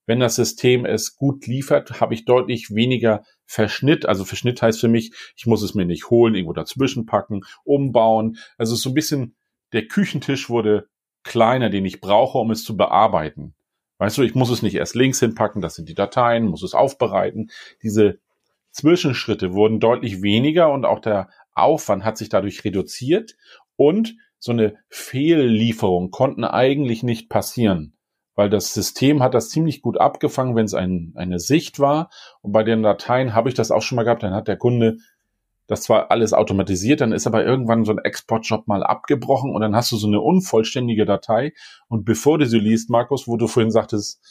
wenn 0.05 0.21
das 0.21 0.35
System 0.35 0.85
es 0.85 1.17
gut 1.17 1.45
liefert, 1.45 1.99
habe 1.99 2.13
ich 2.13 2.23
deutlich 2.23 2.73
weniger 2.73 3.25
Verschnitt. 3.45 4.05
Also 4.05 4.23
Verschnitt 4.23 4.61
heißt 4.61 4.79
für 4.79 4.87
mich, 4.87 5.13
ich 5.35 5.47
muss 5.47 5.63
es 5.63 5.75
mir 5.75 5.85
nicht 5.85 6.09
holen, 6.09 6.35
irgendwo 6.35 6.53
dazwischen 6.53 7.05
packen, 7.05 7.41
umbauen. 7.65 8.37
Also 8.57 8.75
so 8.75 8.91
ein 8.91 8.93
bisschen, 8.93 9.35
der 9.73 9.85
Küchentisch 9.85 10.49
wurde 10.49 10.87
kleiner, 11.23 11.69
den 11.69 11.85
ich 11.85 12.01
brauche, 12.01 12.37
um 12.37 12.51
es 12.51 12.63
zu 12.63 12.77
bearbeiten. 12.77 13.53
Weißt 13.97 14.17
du, 14.17 14.23
ich 14.23 14.35
muss 14.35 14.49
es 14.49 14.61
nicht 14.61 14.75
erst 14.75 14.95
links 14.95 15.19
hinpacken, 15.19 15.61
das 15.61 15.75
sind 15.75 15.87
die 15.87 15.93
Dateien, 15.93 16.47
muss 16.47 16.63
es 16.63 16.73
aufbereiten. 16.73 17.51
Diese 17.81 18.19
Zwischenschritte 18.71 19.53
wurden 19.53 19.79
deutlich 19.79 20.21
weniger 20.21 20.71
und 20.71 20.85
auch 20.85 20.99
der 20.99 21.29
Aufwand 21.53 22.03
hat 22.03 22.17
sich 22.17 22.29
dadurch 22.29 22.63
reduziert 22.65 23.35
und 23.75 24.15
so 24.39 24.51
eine 24.51 24.75
Fehllieferung 24.89 26.11
konnten 26.11 26.43
eigentlich 26.43 27.01
nicht 27.01 27.29
passieren, 27.29 27.93
weil 28.35 28.49
das 28.49 28.73
System 28.73 29.23
hat 29.23 29.33
das 29.33 29.49
ziemlich 29.49 29.81
gut 29.81 29.97
abgefangen, 29.97 30.55
wenn 30.55 30.65
es 30.65 30.73
ein, 30.73 31.13
eine 31.15 31.39
Sicht 31.39 31.79
war. 31.79 32.09
Und 32.41 32.51
bei 32.51 32.63
den 32.63 32.83
Dateien 32.83 33.33
habe 33.33 33.47
ich 33.47 33.55
das 33.55 33.71
auch 33.71 33.81
schon 33.81 33.95
mal 33.95 34.03
gehabt, 34.03 34.23
dann 34.23 34.33
hat 34.33 34.49
der 34.49 34.57
Kunde 34.57 34.97
das 35.73 35.83
zwar 35.83 36.11
alles 36.11 36.33
automatisiert, 36.33 37.01
dann 37.01 37.11
ist 37.11 37.27
aber 37.27 37.45
irgendwann 37.45 37.85
so 37.85 37.91
ein 37.91 37.99
Exportjob 37.99 38.67
mal 38.67 38.83
abgebrochen 38.83 39.51
und 39.51 39.61
dann 39.61 39.75
hast 39.75 39.91
du 39.91 39.97
so 39.97 40.07
eine 40.07 40.21
unvollständige 40.21 41.05
Datei 41.05 41.53
und 41.87 42.05
bevor 42.05 42.37
du 42.37 42.45
sie 42.45 42.59
liest, 42.59 42.89
Markus, 42.89 43.27
wo 43.27 43.37
du 43.37 43.47
vorhin 43.47 43.71
sagtest, 43.71 44.21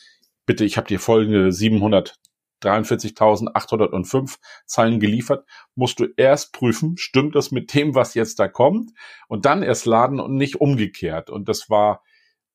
bitte, 0.47 0.65
ich 0.65 0.77
habe 0.77 0.89
dir 0.89 1.01
folgende 1.01 1.53
700 1.53 2.19
43.805 2.63 4.39
Zeilen 4.67 5.01
geliefert, 5.01 5.45
musst 5.75 5.99
du 6.01 6.07
erst 6.17 6.53
prüfen, 6.53 6.97
stimmt 6.97 7.35
das 7.35 7.51
mit 7.51 7.75
dem, 7.75 7.95
was 7.95 8.15
jetzt 8.15 8.39
da 8.39 8.49
kommt, 8.49 8.93
und 9.29 9.45
dann 9.45 9.63
erst 9.63 9.87
laden 9.87 10.21
und 10.21 10.37
nicht 10.37 10.61
umgekehrt. 10.61 11.31
Und 11.31 11.49
das 11.49 11.69
war, 11.69 12.03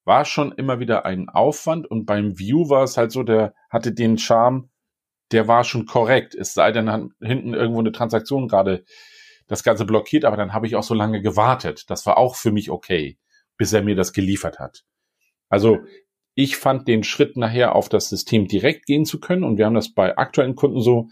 war 0.06 0.26
schon 0.26 0.52
immer 0.54 0.80
wieder 0.80 1.06
ein 1.06 1.30
Aufwand. 1.30 1.90
Und 1.90 2.06
beim 2.06 2.40
View 2.40 2.70
war 2.70 2.84
es 2.84 2.98
halt 2.98 3.12
so, 3.12 3.24
der 3.24 3.54
hatte 3.70 3.92
den 3.92 4.18
Charme, 4.18 4.70
der 5.32 5.48
war 5.48 5.64
schon 5.64 5.86
korrekt. 5.86 6.36
Es 6.36 6.54
sei 6.54 6.72
denn, 6.72 7.12
hinten 7.22 7.54
irgendwo 7.54 7.80
eine 7.80 7.92
Transaktion 7.92 8.48
gerade 8.48 8.84
das 9.48 9.64
Ganze 9.64 9.86
blockiert, 9.86 10.26
aber 10.26 10.38
dann 10.38 10.54
habe 10.54 10.68
ich 10.68 10.76
auch 10.76 10.84
so 10.84 10.94
lange 10.94 11.22
gewartet. 11.22 11.86
Das 11.90 12.06
war 12.06 12.18
auch 12.18 12.36
für 12.36 12.52
mich 12.52 12.70
okay, 12.70 13.18
bis 13.58 13.74
er 13.74 13.82
mir 13.82 13.96
das 13.96 14.14
geliefert 14.14 14.60
hat. 14.60 14.84
Also 15.50 15.80
ich 16.34 16.58
fand 16.58 16.88
den 16.88 17.04
Schritt 17.04 17.38
nachher 17.38 17.76
auf 17.76 17.90
das 17.90 18.10
System 18.10 18.48
direkt 18.48 18.86
gehen 18.86 19.06
zu 19.06 19.20
können 19.20 19.44
und 19.44 19.58
wir 19.58 19.66
haben 19.66 19.74
das 19.74 19.94
bei 19.94 20.18
aktuellen 20.18 20.56
Kunden 20.56 20.82
so, 20.82 21.10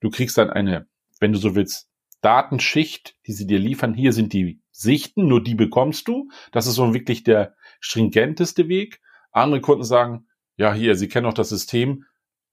du 0.00 0.10
kriegst 0.10 0.38
dann 0.38 0.50
eine, 0.50 0.86
wenn 1.20 1.32
du 1.32 1.38
so 1.38 1.54
willst, 1.54 1.88
Datenschicht, 2.22 3.16
die 3.26 3.32
sie 3.32 3.46
dir 3.46 3.58
liefern. 3.58 3.94
Hier 3.94 4.12
sind 4.12 4.32
die 4.32 4.60
Sichten, 4.70 5.26
nur 5.26 5.42
die 5.42 5.54
bekommst 5.54 6.08
du. 6.08 6.28
Das 6.52 6.66
ist 6.66 6.74
so 6.74 6.94
wirklich 6.94 7.24
der, 7.24 7.54
stringenteste 7.80 8.68
Weg. 8.68 9.00
Andere 9.32 9.60
Kunden 9.60 9.84
sagen, 9.84 10.26
ja, 10.56 10.72
hier, 10.72 10.96
Sie 10.96 11.08
kennen 11.08 11.24
doch 11.24 11.34
das 11.34 11.50
System, 11.50 12.04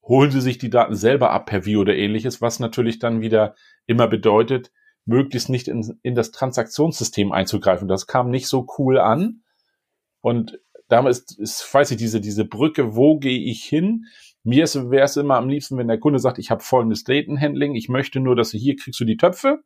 holen 0.04 0.32
Sie 0.32 0.42
sich 0.42 0.58
die 0.58 0.70
Daten 0.70 0.96
selber 0.96 1.32
ab 1.32 1.46
per 1.46 1.66
View 1.66 1.82
oder 1.82 1.96
ähnliches, 1.96 2.42
was 2.42 2.60
natürlich 2.60 3.00
dann 3.00 3.22
wieder 3.22 3.56
immer 3.86 4.08
bedeutet, 4.08 4.72
möglichst 5.06 5.50
nicht 5.50 5.68
in, 5.68 6.00
in 6.02 6.16
das 6.16 6.32
Transaktionssystem 6.32 7.32
einzugreifen. 7.32 7.88
Das 7.88 8.08
kam 8.08 8.30
nicht 8.30 8.48
so 8.48 8.68
cool 8.78 9.00
an. 9.00 9.44
Und 10.22 10.60
damals 10.88 11.20
ist, 11.20 11.40
ist 11.40 11.74
weiß 11.74 11.92
ich, 11.92 11.98
diese, 11.98 12.22
diese 12.22 12.46
Brücke, 12.46 12.96
wo 12.96 13.18
gehe 13.18 13.40
ich 13.40 13.64
hin? 13.64 14.06
Mir 14.44 14.66
wäre 14.66 15.06
es 15.06 15.18
immer 15.18 15.38
am 15.38 15.50
liebsten, 15.50 15.78
wenn 15.78 15.88
der 15.88 16.00
Kunde 16.00 16.20
sagt, 16.20 16.38
ich 16.38 16.52
habe 16.52 16.62
folgendes 16.62 17.04
Datenhandling, 17.04 17.76
ich 17.76 17.90
möchte 17.90 18.20
nur, 18.20 18.36
dass 18.36 18.52
du 18.52 18.58
hier 18.58 18.76
kriegst 18.76 19.00
du 19.00 19.06
die 19.06 19.18
Töpfe 19.18 19.64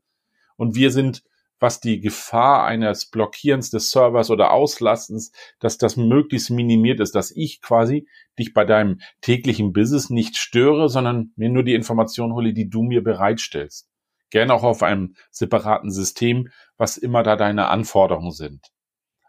und 0.55 0.75
wir 0.75 0.91
sind, 0.91 1.23
was 1.59 1.79
die 1.79 1.99
Gefahr 1.99 2.65
eines 2.65 3.07
Blockierens 3.07 3.69
des 3.71 3.89
Servers 3.89 4.29
oder 4.29 4.51
Auslastens, 4.51 5.31
dass 5.59 5.77
das 5.77 5.97
möglichst 5.97 6.49
minimiert 6.49 6.99
ist, 6.99 7.15
dass 7.15 7.31
ich 7.31 7.61
quasi 7.61 8.07
dich 8.37 8.53
bei 8.53 8.65
deinem 8.65 8.99
täglichen 9.21 9.73
Business 9.73 10.09
nicht 10.09 10.37
störe, 10.37 10.89
sondern 10.89 11.31
mir 11.35 11.49
nur 11.49 11.63
die 11.63 11.73
Informationen 11.73 12.33
hole, 12.33 12.53
die 12.53 12.69
du 12.69 12.83
mir 12.83 13.03
bereitstellst. 13.03 13.89
Gerne 14.29 14.53
auch 14.53 14.63
auf 14.63 14.83
einem 14.83 15.15
separaten 15.31 15.91
System, 15.91 16.49
was 16.77 16.97
immer 16.97 17.23
da 17.23 17.35
deine 17.35 17.69
Anforderungen 17.69 18.31
sind. 18.31 18.67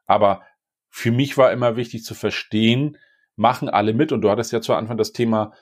Aber 0.06 0.42
für 0.90 1.12
mich 1.12 1.38
war 1.38 1.52
immer 1.52 1.76
wichtig 1.76 2.04
zu 2.04 2.14
verstehen, 2.14 2.98
machen 3.36 3.68
alle 3.68 3.94
mit. 3.94 4.12
Und 4.12 4.22
du 4.22 4.30
hattest 4.30 4.52
ja 4.52 4.60
zu 4.60 4.74
Anfang 4.74 4.96
das 4.96 5.12
Thema, 5.12 5.52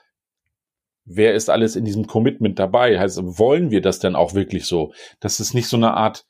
wer 1.05 1.33
ist 1.33 1.49
alles 1.49 1.75
in 1.75 1.85
diesem 1.85 2.07
Commitment 2.07 2.59
dabei? 2.59 2.99
Heißt, 2.99 3.19
wollen 3.23 3.71
wir 3.71 3.81
das 3.81 3.99
denn 3.99 4.15
auch 4.15 4.33
wirklich 4.33 4.65
so? 4.65 4.93
Dass 5.19 5.39
es 5.39 5.53
nicht 5.53 5.67
so 5.67 5.77
eine 5.77 5.93
Art 5.93 6.25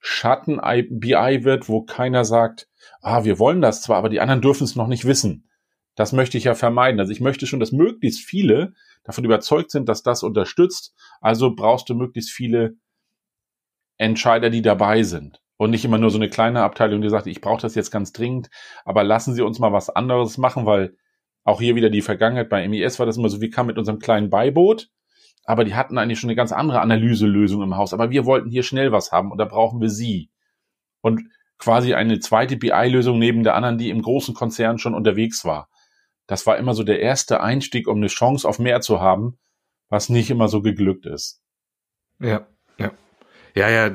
Schatten-BI 0.00 1.44
wird, 1.44 1.68
wo 1.68 1.82
keiner 1.82 2.24
sagt, 2.24 2.68
ah, 3.00 3.24
wir 3.24 3.38
wollen 3.38 3.60
das 3.60 3.82
zwar, 3.82 3.98
aber 3.98 4.08
die 4.08 4.20
anderen 4.20 4.40
dürfen 4.40 4.64
es 4.64 4.76
noch 4.76 4.88
nicht 4.88 5.04
wissen. 5.04 5.48
Das 5.94 6.12
möchte 6.12 6.38
ich 6.38 6.44
ja 6.44 6.54
vermeiden. 6.54 7.00
Also 7.00 7.12
ich 7.12 7.20
möchte 7.20 7.46
schon, 7.46 7.60
dass 7.60 7.72
möglichst 7.72 8.24
viele 8.24 8.72
davon 9.04 9.24
überzeugt 9.24 9.70
sind, 9.70 9.88
dass 9.88 10.02
das 10.02 10.22
unterstützt. 10.22 10.94
Also 11.20 11.54
brauchst 11.54 11.88
du 11.88 11.94
möglichst 11.94 12.30
viele 12.30 12.76
Entscheider, 13.98 14.48
die 14.48 14.62
dabei 14.62 15.02
sind 15.02 15.42
und 15.58 15.70
nicht 15.70 15.84
immer 15.84 15.98
nur 15.98 16.10
so 16.10 16.16
eine 16.16 16.30
kleine 16.30 16.62
Abteilung, 16.62 17.02
die 17.02 17.10
sagt, 17.10 17.26
ich 17.26 17.42
brauche 17.42 17.60
das 17.60 17.74
jetzt 17.74 17.90
ganz 17.90 18.12
dringend, 18.12 18.48
aber 18.86 19.04
lassen 19.04 19.34
Sie 19.34 19.42
uns 19.42 19.58
mal 19.58 19.74
was 19.74 19.90
anderes 19.90 20.38
machen, 20.38 20.64
weil 20.64 20.96
auch 21.44 21.60
hier 21.60 21.74
wieder 21.74 21.90
die 21.90 22.00
Vergangenheit 22.00 22.48
bei 22.48 22.66
MES 22.66 22.98
war 22.98 23.04
das 23.04 23.18
immer 23.18 23.28
so, 23.28 23.42
wir 23.42 23.50
kamen 23.50 23.66
mit 23.66 23.76
unserem 23.76 23.98
kleinen 23.98 24.30
Beiboot, 24.30 24.88
aber 25.50 25.64
die 25.64 25.74
hatten 25.74 25.98
eigentlich 25.98 26.20
schon 26.20 26.30
eine 26.30 26.36
ganz 26.36 26.52
andere 26.52 26.80
Analyselösung 26.80 27.60
im 27.62 27.76
Haus, 27.76 27.92
aber 27.92 28.10
wir 28.10 28.24
wollten 28.24 28.50
hier 28.50 28.62
schnell 28.62 28.92
was 28.92 29.10
haben 29.10 29.32
und 29.32 29.38
da 29.38 29.44
brauchen 29.44 29.80
wir 29.80 29.90
Sie. 29.90 30.30
Und 31.00 31.22
quasi 31.58 31.92
eine 31.92 32.20
zweite 32.20 32.56
BI-Lösung 32.56 33.18
neben 33.18 33.42
der 33.42 33.56
anderen, 33.56 33.76
die 33.76 33.90
im 33.90 34.00
großen 34.00 34.32
Konzern 34.32 34.78
schon 34.78 34.94
unterwegs 34.94 35.44
war. 35.44 35.68
Das 36.28 36.46
war 36.46 36.56
immer 36.56 36.74
so 36.74 36.84
der 36.84 37.00
erste 37.00 37.40
Einstieg, 37.40 37.88
um 37.88 37.96
eine 37.96 38.06
Chance 38.06 38.48
auf 38.48 38.60
mehr 38.60 38.80
zu 38.80 39.00
haben, 39.00 39.40
was 39.88 40.08
nicht 40.08 40.30
immer 40.30 40.46
so 40.46 40.62
geglückt 40.62 41.04
ist. 41.04 41.42
Ja, 42.20 42.46
ja. 42.78 42.92
Ja, 43.56 43.68
ja, 43.68 43.90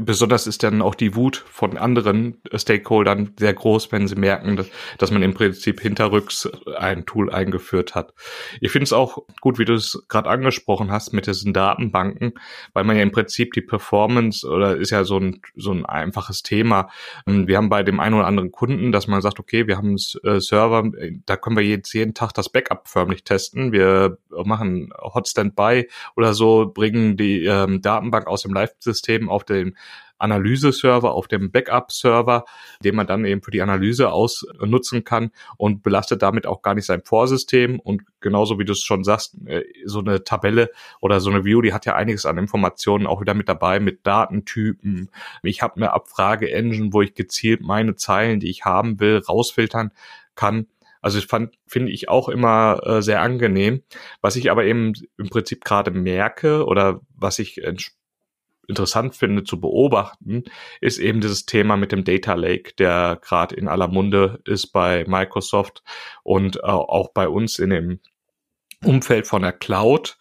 besonders 0.00 0.46
ist 0.46 0.62
dann 0.62 0.82
auch 0.82 0.94
die 0.94 1.14
Wut 1.14 1.44
von 1.50 1.76
anderen 1.76 2.40
Stakeholdern 2.54 3.32
sehr 3.38 3.54
groß, 3.54 3.92
wenn 3.92 4.08
sie 4.08 4.16
merken, 4.16 4.56
dass, 4.98 5.10
man 5.10 5.22
im 5.22 5.34
Prinzip 5.34 5.80
hinterrücks 5.80 6.48
ein 6.78 7.06
Tool 7.06 7.32
eingeführt 7.32 7.94
hat. 7.94 8.14
Ich 8.60 8.70
finde 8.70 8.84
es 8.84 8.92
auch 8.92 9.18
gut, 9.40 9.58
wie 9.58 9.64
du 9.64 9.74
es 9.74 10.04
gerade 10.08 10.28
angesprochen 10.28 10.90
hast 10.90 11.12
mit 11.12 11.26
diesen 11.26 11.52
Datenbanken, 11.52 12.34
weil 12.72 12.84
man 12.84 12.96
ja 12.96 13.02
im 13.02 13.12
Prinzip 13.12 13.52
die 13.52 13.60
Performance 13.60 14.46
oder 14.48 14.76
ist 14.76 14.90
ja 14.90 15.04
so 15.04 15.18
ein, 15.18 15.40
so 15.54 15.72
ein 15.72 15.86
einfaches 15.86 16.42
Thema. 16.42 16.88
Ähm, 17.26 17.46
wir 17.46 17.56
haben 17.56 17.68
bei 17.68 17.82
dem 17.82 18.00
einen 18.00 18.14
oder 18.14 18.26
anderen 18.26 18.52
Kunden, 18.52 18.92
dass 18.92 19.06
man 19.06 19.22
sagt, 19.22 19.38
okay, 19.38 19.66
wir 19.66 19.76
haben 19.76 19.96
einen 19.96 20.36
äh, 20.36 20.40
Server, 20.40 20.90
da 21.26 21.36
können 21.36 21.56
wir 21.56 21.64
jetzt 21.64 21.92
jeden 21.92 22.14
Tag 22.14 22.32
das 22.34 22.48
Backup 22.48 22.88
förmlich 22.88 23.24
testen. 23.24 23.72
Wir 23.72 24.18
machen 24.30 24.92
Hot 25.00 25.28
Standby 25.28 25.88
oder 26.16 26.34
so, 26.34 26.70
bringen 26.72 27.16
die 27.16 27.44
ähm, 27.44 27.80
Datenbank 27.80 28.26
aus 28.26 28.42
dem 28.42 28.52
Live-System 28.52 29.28
auf 29.28 29.44
den 29.44 29.76
Analyse-Server, 30.18 31.12
auf 31.12 31.28
dem 31.28 31.50
Backup-Server, 31.50 32.44
den 32.82 32.94
man 32.94 33.06
dann 33.06 33.24
eben 33.24 33.42
für 33.42 33.50
die 33.50 33.62
Analyse 33.62 34.10
ausnutzen 34.10 35.04
kann 35.04 35.30
und 35.56 35.82
belastet 35.82 36.22
damit 36.22 36.46
auch 36.46 36.62
gar 36.62 36.74
nicht 36.74 36.86
sein 36.86 37.02
Vorsystem. 37.04 37.80
Und 37.80 38.02
genauso 38.20 38.58
wie 38.58 38.64
du 38.64 38.72
es 38.72 38.82
schon 38.82 39.04
sagst, 39.04 39.36
äh, 39.46 39.64
so 39.84 40.00
eine 40.00 40.24
Tabelle 40.24 40.70
oder 41.00 41.20
so 41.20 41.30
eine 41.30 41.44
View, 41.44 41.60
die 41.60 41.72
hat 41.72 41.86
ja 41.86 41.94
einiges 41.94 42.26
an 42.26 42.38
Informationen 42.38 43.06
auch 43.06 43.20
wieder 43.20 43.34
mit 43.34 43.48
dabei, 43.48 43.80
mit 43.80 44.06
Datentypen. 44.06 45.10
Ich 45.42 45.62
habe 45.62 45.76
eine 45.76 45.92
Abfrage-Engine, 45.92 46.92
wo 46.92 47.02
ich 47.02 47.14
gezielt 47.14 47.60
meine 47.60 47.96
Zeilen, 47.96 48.40
die 48.40 48.50
ich 48.50 48.64
haben 48.64 49.00
will, 49.00 49.18
rausfiltern 49.18 49.92
kann. 50.34 50.66
Also 51.02 51.18
ich 51.18 51.26
fand, 51.26 51.54
finde 51.66 51.92
ich 51.92 52.08
auch 52.08 52.28
immer 52.28 52.80
äh, 52.84 53.02
sehr 53.02 53.20
angenehm. 53.20 53.82
Was 54.22 54.34
ich 54.34 54.50
aber 54.50 54.64
eben 54.64 54.94
im 55.18 55.28
Prinzip 55.28 55.64
gerade 55.64 55.90
merke 55.92 56.64
oder 56.64 57.00
was 57.14 57.38
ich 57.38 57.62
interessant 58.68 59.14
finde 59.14 59.44
zu 59.44 59.60
beobachten, 59.60 60.44
ist 60.80 60.98
eben 60.98 61.20
dieses 61.20 61.46
Thema 61.46 61.76
mit 61.76 61.92
dem 61.92 62.04
Data 62.04 62.34
Lake, 62.34 62.74
der 62.78 63.18
gerade 63.22 63.54
in 63.54 63.68
aller 63.68 63.88
Munde 63.88 64.40
ist 64.44 64.68
bei 64.68 65.04
Microsoft 65.06 65.82
und 66.22 66.56
äh, 66.56 66.60
auch 66.62 67.10
bei 67.12 67.28
uns 67.28 67.58
in 67.58 67.70
dem 67.70 68.00
Umfeld 68.84 69.26
von 69.26 69.42
der 69.42 69.52
Cloud 69.52 70.18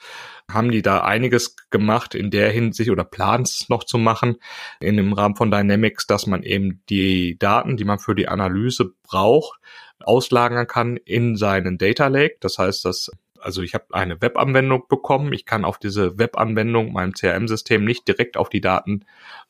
haben 0.52 0.72
die 0.72 0.82
da 0.82 1.04
einiges 1.04 1.56
gemacht 1.72 2.14
in 2.14 2.30
der 2.30 2.52
Hinsicht 2.52 2.90
oder 2.92 3.04
plans 3.04 3.68
noch 3.70 3.84
zu 3.84 3.98
machen 3.98 4.38
in 4.80 4.98
dem 4.98 5.14
Rahmen 5.14 5.36
von 5.36 5.50
Dynamics, 5.50 6.06
dass 6.06 6.28
man 6.28 6.44
eben 6.44 6.84
die 6.90 7.38
Daten, 7.40 7.78
die 7.78 7.84
man 7.84 8.00
für 8.00 8.16
die 8.16 8.28
Analyse 8.28 8.94
braucht, 9.04 9.60
auslagern 10.00 10.68
kann 10.68 10.98
in 10.98 11.36
seinen 11.36 11.78
Data 11.78 12.08
Lake. 12.08 12.38
Das 12.42 12.60
heißt, 12.60 12.86
dass 12.86 13.12
also 13.40 13.62
ich 13.62 13.74
habe 13.74 13.86
eine 13.92 14.22
Webanwendung 14.22 14.88
bekommen. 14.88 15.34
Ich 15.34 15.46
kann 15.46 15.66
auf 15.66 15.78
diese 15.78 16.18
Webanwendung 16.18 16.94
meinem 16.94 17.14
CRM-System 17.14 17.84
nicht 17.84 18.08
direkt 18.08 18.38
auf 18.38 18.50
die 18.50 18.62
Daten 18.62 19.06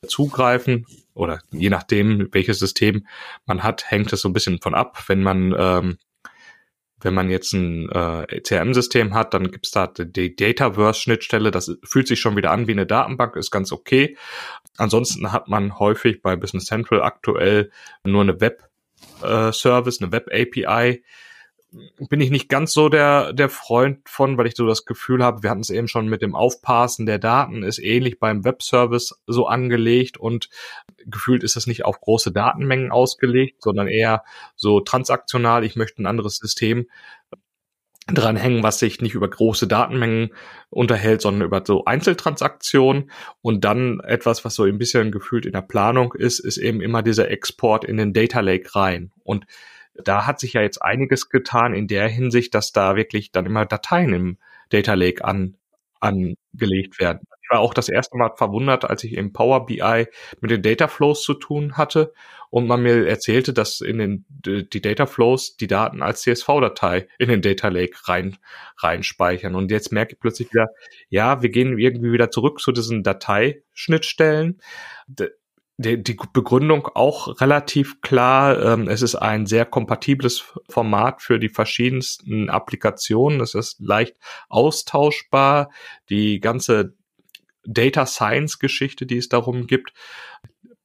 zugreifen 0.06 0.86
oder 1.14 1.40
je 1.50 1.70
nachdem, 1.70 2.28
welches 2.32 2.58
System 2.58 3.06
man 3.46 3.62
hat, 3.62 3.90
hängt 3.90 4.12
es 4.12 4.20
so 4.20 4.28
ein 4.28 4.32
bisschen 4.32 4.60
von 4.60 4.74
ab. 4.74 5.02
Wenn 5.06 5.22
man 5.22 5.54
ähm, 5.58 5.98
wenn 7.00 7.14
man 7.14 7.30
jetzt 7.30 7.52
ein 7.52 7.90
äh, 7.90 8.40
CRM-System 8.40 9.14
hat, 9.14 9.34
dann 9.34 9.50
gibt's 9.50 9.70
da 9.70 9.86
die 9.86 10.34
Dataverse-Schnittstelle. 10.34 11.50
Das 11.50 11.76
fühlt 11.84 12.08
sich 12.08 12.20
schon 12.20 12.36
wieder 12.36 12.50
an 12.50 12.66
wie 12.66 12.72
eine 12.72 12.86
Datenbank, 12.86 13.36
ist 13.36 13.50
ganz 13.50 13.70
okay. 13.70 14.16
Ansonsten 14.78 15.30
hat 15.30 15.48
man 15.48 15.78
häufig 15.78 16.22
bei 16.22 16.36
Business 16.36 16.64
Central 16.64 17.02
aktuell 17.02 17.70
nur 18.02 18.22
eine 18.22 18.40
Web-Service, 18.40 20.00
äh, 20.00 20.04
eine 20.04 20.12
Web-API 20.12 21.02
bin 22.08 22.20
ich 22.20 22.30
nicht 22.30 22.48
ganz 22.48 22.72
so 22.72 22.88
der, 22.88 23.32
der 23.32 23.48
Freund 23.48 24.08
von, 24.08 24.38
weil 24.38 24.46
ich 24.46 24.56
so 24.56 24.66
das 24.66 24.84
Gefühl 24.84 25.22
habe, 25.22 25.42
wir 25.42 25.50
hatten 25.50 25.60
es 25.60 25.70
eben 25.70 25.88
schon 25.88 26.08
mit 26.08 26.22
dem 26.22 26.34
Aufpassen 26.34 27.06
der 27.06 27.18
Daten, 27.18 27.62
ist 27.62 27.78
ähnlich 27.78 28.18
beim 28.18 28.44
Webservice 28.44 29.20
so 29.26 29.46
angelegt 29.46 30.16
und 30.16 30.48
gefühlt 31.06 31.42
ist 31.42 31.56
es 31.56 31.66
nicht 31.66 31.84
auf 31.84 32.00
große 32.00 32.32
Datenmengen 32.32 32.90
ausgelegt, 32.90 33.62
sondern 33.62 33.88
eher 33.88 34.24
so 34.54 34.80
transaktional. 34.80 35.64
Ich 35.64 35.76
möchte 35.76 36.02
ein 36.02 36.06
anderes 36.06 36.36
System 36.36 36.86
dranhängen, 38.08 38.62
was 38.62 38.78
sich 38.78 39.00
nicht 39.00 39.14
über 39.14 39.28
große 39.28 39.66
Datenmengen 39.66 40.30
unterhält, 40.70 41.20
sondern 41.20 41.46
über 41.46 41.62
so 41.66 41.84
Einzeltransaktionen. 41.84 43.10
Und 43.42 43.64
dann 43.64 44.00
etwas, 44.00 44.44
was 44.44 44.54
so 44.54 44.62
ein 44.62 44.78
bisschen 44.78 45.10
gefühlt 45.10 45.44
in 45.44 45.52
der 45.52 45.62
Planung 45.62 46.14
ist, 46.14 46.38
ist 46.38 46.58
eben 46.58 46.80
immer 46.80 47.02
dieser 47.02 47.30
Export 47.30 47.84
in 47.84 47.96
den 47.96 48.12
Data 48.12 48.40
Lake 48.40 48.74
rein. 48.76 49.10
Und 49.24 49.46
da 50.04 50.26
hat 50.26 50.40
sich 50.40 50.54
ja 50.54 50.62
jetzt 50.62 50.82
einiges 50.82 51.28
getan 51.28 51.74
in 51.74 51.86
der 51.86 52.08
Hinsicht, 52.08 52.54
dass 52.54 52.72
da 52.72 52.96
wirklich 52.96 53.32
dann 53.32 53.46
immer 53.46 53.66
Dateien 53.66 54.12
im 54.12 54.38
Data 54.70 54.94
Lake 54.94 55.24
an, 55.24 55.56
angelegt 56.00 56.98
werden. 57.00 57.20
Ich 57.42 57.50
war 57.50 57.60
auch 57.60 57.74
das 57.74 57.88
erste 57.88 58.16
Mal 58.16 58.32
verwundert, 58.36 58.84
als 58.84 59.04
ich 59.04 59.12
im 59.14 59.32
Power 59.32 59.66
BI 59.66 60.06
mit 60.40 60.50
den 60.50 60.62
Data 60.62 60.88
Flows 60.88 61.22
zu 61.22 61.34
tun 61.34 61.76
hatte 61.76 62.12
und 62.50 62.66
man 62.66 62.82
mir 62.82 63.06
erzählte, 63.06 63.52
dass 63.52 63.80
in 63.80 63.98
den 63.98 64.24
die 64.28 64.80
Data 64.80 65.06
Flows 65.06 65.56
die 65.56 65.68
Daten 65.68 66.02
als 66.02 66.22
CSV-Datei 66.22 67.06
in 67.18 67.28
den 67.28 67.42
Data 67.42 67.68
Lake 67.68 67.96
rein 68.08 68.36
reinspeichern. 68.78 69.54
Und 69.54 69.70
jetzt 69.70 69.92
merke 69.92 70.14
ich 70.14 70.20
plötzlich 70.20 70.52
wieder, 70.52 70.68
ja, 71.08 71.42
wir 71.42 71.50
gehen 71.50 71.78
irgendwie 71.78 72.12
wieder 72.12 72.30
zurück 72.30 72.60
zu 72.60 72.72
diesen 72.72 73.04
Dateischnittstellen 73.04 74.60
die, 75.78 76.02
die 76.02 76.16
Begründung 76.32 76.88
auch 76.94 77.40
relativ 77.40 78.00
klar. 78.00 78.62
Ähm, 78.62 78.88
es 78.88 79.02
ist 79.02 79.14
ein 79.14 79.46
sehr 79.46 79.66
kompatibles 79.66 80.44
Format 80.68 81.22
für 81.22 81.38
die 81.38 81.48
verschiedensten 81.48 82.48
Applikationen. 82.48 83.40
Es 83.40 83.54
ist 83.54 83.80
leicht 83.80 84.16
austauschbar. 84.48 85.70
Die 86.08 86.40
ganze 86.40 86.94
Data 87.64 88.06
Science 88.06 88.58
Geschichte, 88.58 89.06
die 89.06 89.18
es 89.18 89.28
darum 89.28 89.66
gibt, 89.66 89.92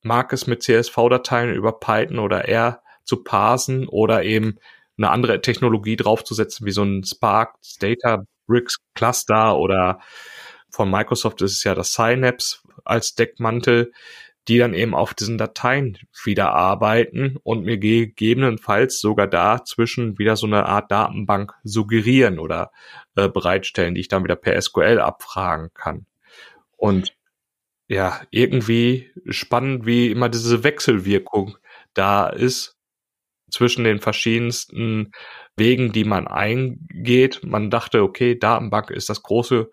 mag 0.02 0.34
es 0.34 0.48
mit 0.48 0.64
CSV-Dateien 0.64 1.54
über 1.54 1.80
Python 1.80 2.20
oder 2.20 2.48
R 2.48 2.82
zu 3.04 3.24
parsen 3.24 3.88
oder 3.88 4.24
eben 4.24 4.58
eine 4.98 5.10
andere 5.10 5.42
Technologie 5.42 5.96
draufzusetzen, 5.96 6.66
wie 6.66 6.72
so 6.72 6.84
ein 6.84 7.04
Spark 7.04 7.56
Data 7.80 8.26
Bricks 8.48 8.78
Cluster 8.94 9.58
oder 9.58 10.00
von 10.70 10.90
Microsoft 10.90 11.42
ist 11.42 11.54
es 11.54 11.64
ja 11.64 11.76
das 11.76 11.94
Synapse 11.94 12.60
als 12.84 13.16
Deckmantel 13.16 13.92
die 14.48 14.58
dann 14.58 14.74
eben 14.74 14.96
auf 14.96 15.14
diesen 15.14 15.38
Dateien 15.38 15.98
wieder 16.24 16.54
arbeiten 16.54 17.38
und 17.44 17.64
mir 17.64 17.78
gegebenenfalls 17.78 19.00
sogar 19.00 19.28
dazwischen 19.28 20.18
wieder 20.18 20.36
so 20.36 20.48
eine 20.48 20.66
Art 20.66 20.92
Datenbank 20.92 21.54
suggerieren 21.64 22.40
oder 22.40 22.72
äh, 23.16 23.30
bereitstellen, 23.30 23.94
die 23.96 24.02
ich 24.02 24.08
dann 24.08 24.24
wieder 24.24 24.36
per 24.36 24.60
SQL 24.60 25.00
abfragen 25.00 25.70
kann. 25.74 26.08
Und 26.76 27.16
ja, 27.88 28.22
irgendwie 28.32 29.12
spannend, 29.30 29.86
wie 29.86 30.10
immer 30.10 30.30
diese 30.30 30.64
Wechselwirkung 30.64 31.58
da 31.94 32.28
ist 32.28 32.78
zwischen 33.52 33.84
den 33.84 34.00
verschiedensten 34.00 35.12
Wegen, 35.58 35.92
die 35.92 36.06
man 36.06 36.28
eingeht. 36.28 37.42
Man 37.44 37.70
dachte, 37.70 38.02
okay, 38.02 38.40
Datenbank 38.40 38.90
ist 38.90 39.10
das 39.10 39.22
große 39.22 39.70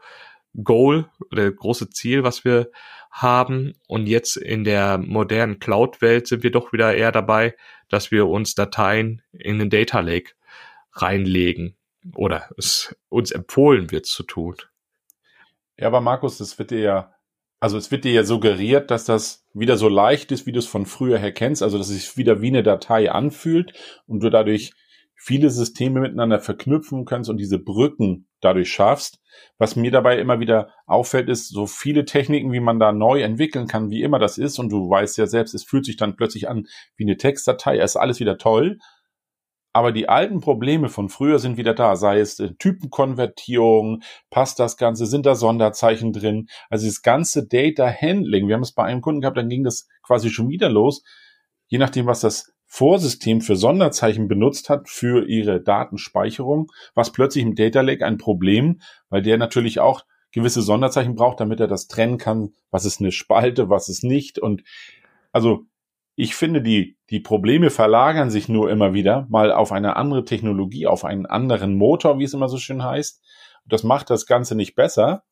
Goal 0.62 1.08
oder 1.30 1.50
große 1.50 1.90
Ziel, 1.90 2.22
was 2.22 2.44
wir 2.44 2.70
haben. 3.10 3.74
Und 3.86 4.06
jetzt 4.06 4.36
in 4.36 4.64
der 4.64 4.98
modernen 4.98 5.58
Cloud-Welt 5.58 6.26
sind 6.26 6.42
wir 6.42 6.50
doch 6.50 6.72
wieder 6.72 6.94
eher 6.94 7.12
dabei, 7.12 7.54
dass 7.88 8.10
wir 8.10 8.26
uns 8.26 8.54
Dateien 8.54 9.22
in 9.32 9.58
den 9.58 9.70
Data 9.70 10.00
Lake 10.00 10.32
reinlegen 10.92 11.76
oder 12.14 12.48
es 12.56 12.96
uns 13.08 13.30
empfohlen 13.30 13.90
wird 13.90 14.06
zu 14.06 14.22
tun. 14.22 14.56
Ja, 15.76 15.86
aber 15.86 16.00
Markus, 16.00 16.38
das 16.38 16.58
wird 16.58 16.70
dir 16.70 16.80
ja, 16.80 17.14
also 17.60 17.76
es 17.76 17.90
wird 17.90 18.04
dir 18.04 18.12
ja 18.12 18.24
suggeriert, 18.24 18.90
dass 18.90 19.04
das 19.04 19.46
wieder 19.52 19.76
so 19.76 19.88
leicht 19.88 20.32
ist, 20.32 20.46
wie 20.46 20.52
du 20.52 20.58
es 20.58 20.66
von 20.66 20.86
früher 20.86 21.18
her 21.18 21.32
kennst, 21.32 21.62
also 21.62 21.78
dass 21.78 21.88
es 21.88 21.94
sich 21.94 22.16
wieder 22.16 22.40
wie 22.40 22.48
eine 22.48 22.62
Datei 22.62 23.10
anfühlt 23.10 23.72
und 24.06 24.20
du 24.20 24.30
dadurch 24.30 24.72
viele 25.20 25.50
Systeme 25.50 26.00
miteinander 26.00 26.38
verknüpfen 26.38 27.04
kannst 27.04 27.28
und 27.28 27.38
diese 27.38 27.58
Brücken 27.58 28.28
dadurch 28.40 28.72
schaffst. 28.72 29.20
Was 29.58 29.74
mir 29.74 29.90
dabei 29.90 30.18
immer 30.18 30.38
wieder 30.38 30.70
auffällt, 30.86 31.28
ist, 31.28 31.48
so 31.48 31.66
viele 31.66 32.04
Techniken, 32.04 32.52
wie 32.52 32.60
man 32.60 32.78
da 32.78 32.92
neu 32.92 33.20
entwickeln 33.20 33.66
kann, 33.66 33.90
wie 33.90 34.02
immer 34.02 34.20
das 34.20 34.38
ist, 34.38 34.58
und 34.58 34.70
du 34.70 34.88
weißt 34.88 35.18
ja 35.18 35.26
selbst, 35.26 35.54
es 35.54 35.64
fühlt 35.64 35.84
sich 35.84 35.96
dann 35.96 36.16
plötzlich 36.16 36.48
an 36.48 36.66
wie 36.96 37.04
eine 37.04 37.16
Textdatei, 37.16 37.78
es 37.78 37.92
ist 37.92 37.96
alles 37.96 38.20
wieder 38.20 38.38
toll. 38.38 38.78
Aber 39.72 39.92
die 39.92 40.08
alten 40.08 40.40
Probleme 40.40 40.88
von 40.88 41.08
früher 41.08 41.38
sind 41.38 41.56
wieder 41.56 41.74
da, 41.74 41.96
sei 41.96 42.20
es 42.20 42.38
äh, 42.40 42.54
Typenkonvertierung, 42.54 44.02
passt 44.30 44.58
das 44.58 44.76
Ganze, 44.76 45.06
sind 45.06 45.26
da 45.26 45.34
Sonderzeichen 45.34 46.12
drin, 46.12 46.48
also 46.70 46.86
das 46.86 47.02
ganze 47.02 47.46
Data 47.46 47.88
Handling. 47.90 48.46
Wir 48.48 48.54
haben 48.54 48.62
es 48.62 48.72
bei 48.72 48.84
einem 48.84 49.02
Kunden 49.02 49.20
gehabt, 49.20 49.36
dann 49.36 49.48
ging 49.48 49.64
das 49.64 49.88
quasi 50.02 50.30
schon 50.30 50.48
wieder 50.48 50.70
los. 50.70 51.02
Je 51.66 51.78
nachdem, 51.78 52.06
was 52.06 52.20
das 52.20 52.54
Vorsystem 52.70 53.40
für 53.40 53.56
Sonderzeichen 53.56 54.28
benutzt 54.28 54.68
hat 54.68 54.88
für 54.88 55.26
ihre 55.26 55.60
Datenspeicherung, 55.60 56.70
was 56.94 57.12
plötzlich 57.12 57.42
im 57.42 57.54
Data 57.54 57.80
Lake 57.80 58.04
ein 58.04 58.18
Problem, 58.18 58.80
weil 59.08 59.22
der 59.22 59.38
natürlich 59.38 59.80
auch 59.80 60.04
gewisse 60.32 60.60
Sonderzeichen 60.60 61.14
braucht, 61.14 61.40
damit 61.40 61.60
er 61.60 61.66
das 61.66 61.88
trennen 61.88 62.18
kann, 62.18 62.50
was 62.70 62.84
ist 62.84 63.00
eine 63.00 63.10
Spalte, 63.10 63.70
was 63.70 63.88
ist 63.88 64.04
nicht. 64.04 64.38
Und 64.38 64.62
also 65.32 65.64
ich 66.14 66.34
finde, 66.34 66.60
die, 66.60 66.98
die 67.08 67.20
Probleme 67.20 67.70
verlagern 67.70 68.28
sich 68.28 68.50
nur 68.50 68.70
immer 68.70 68.92
wieder 68.92 69.26
mal 69.30 69.50
auf 69.50 69.72
eine 69.72 69.96
andere 69.96 70.26
Technologie, 70.26 70.86
auf 70.86 71.06
einen 71.06 71.24
anderen 71.24 71.74
Motor, 71.74 72.18
wie 72.18 72.24
es 72.24 72.34
immer 72.34 72.48
so 72.48 72.58
schön 72.58 72.84
heißt. 72.84 73.22
Das 73.64 73.82
macht 73.82 74.10
das 74.10 74.26
Ganze 74.26 74.54
nicht 74.54 74.74
besser, 74.74 75.22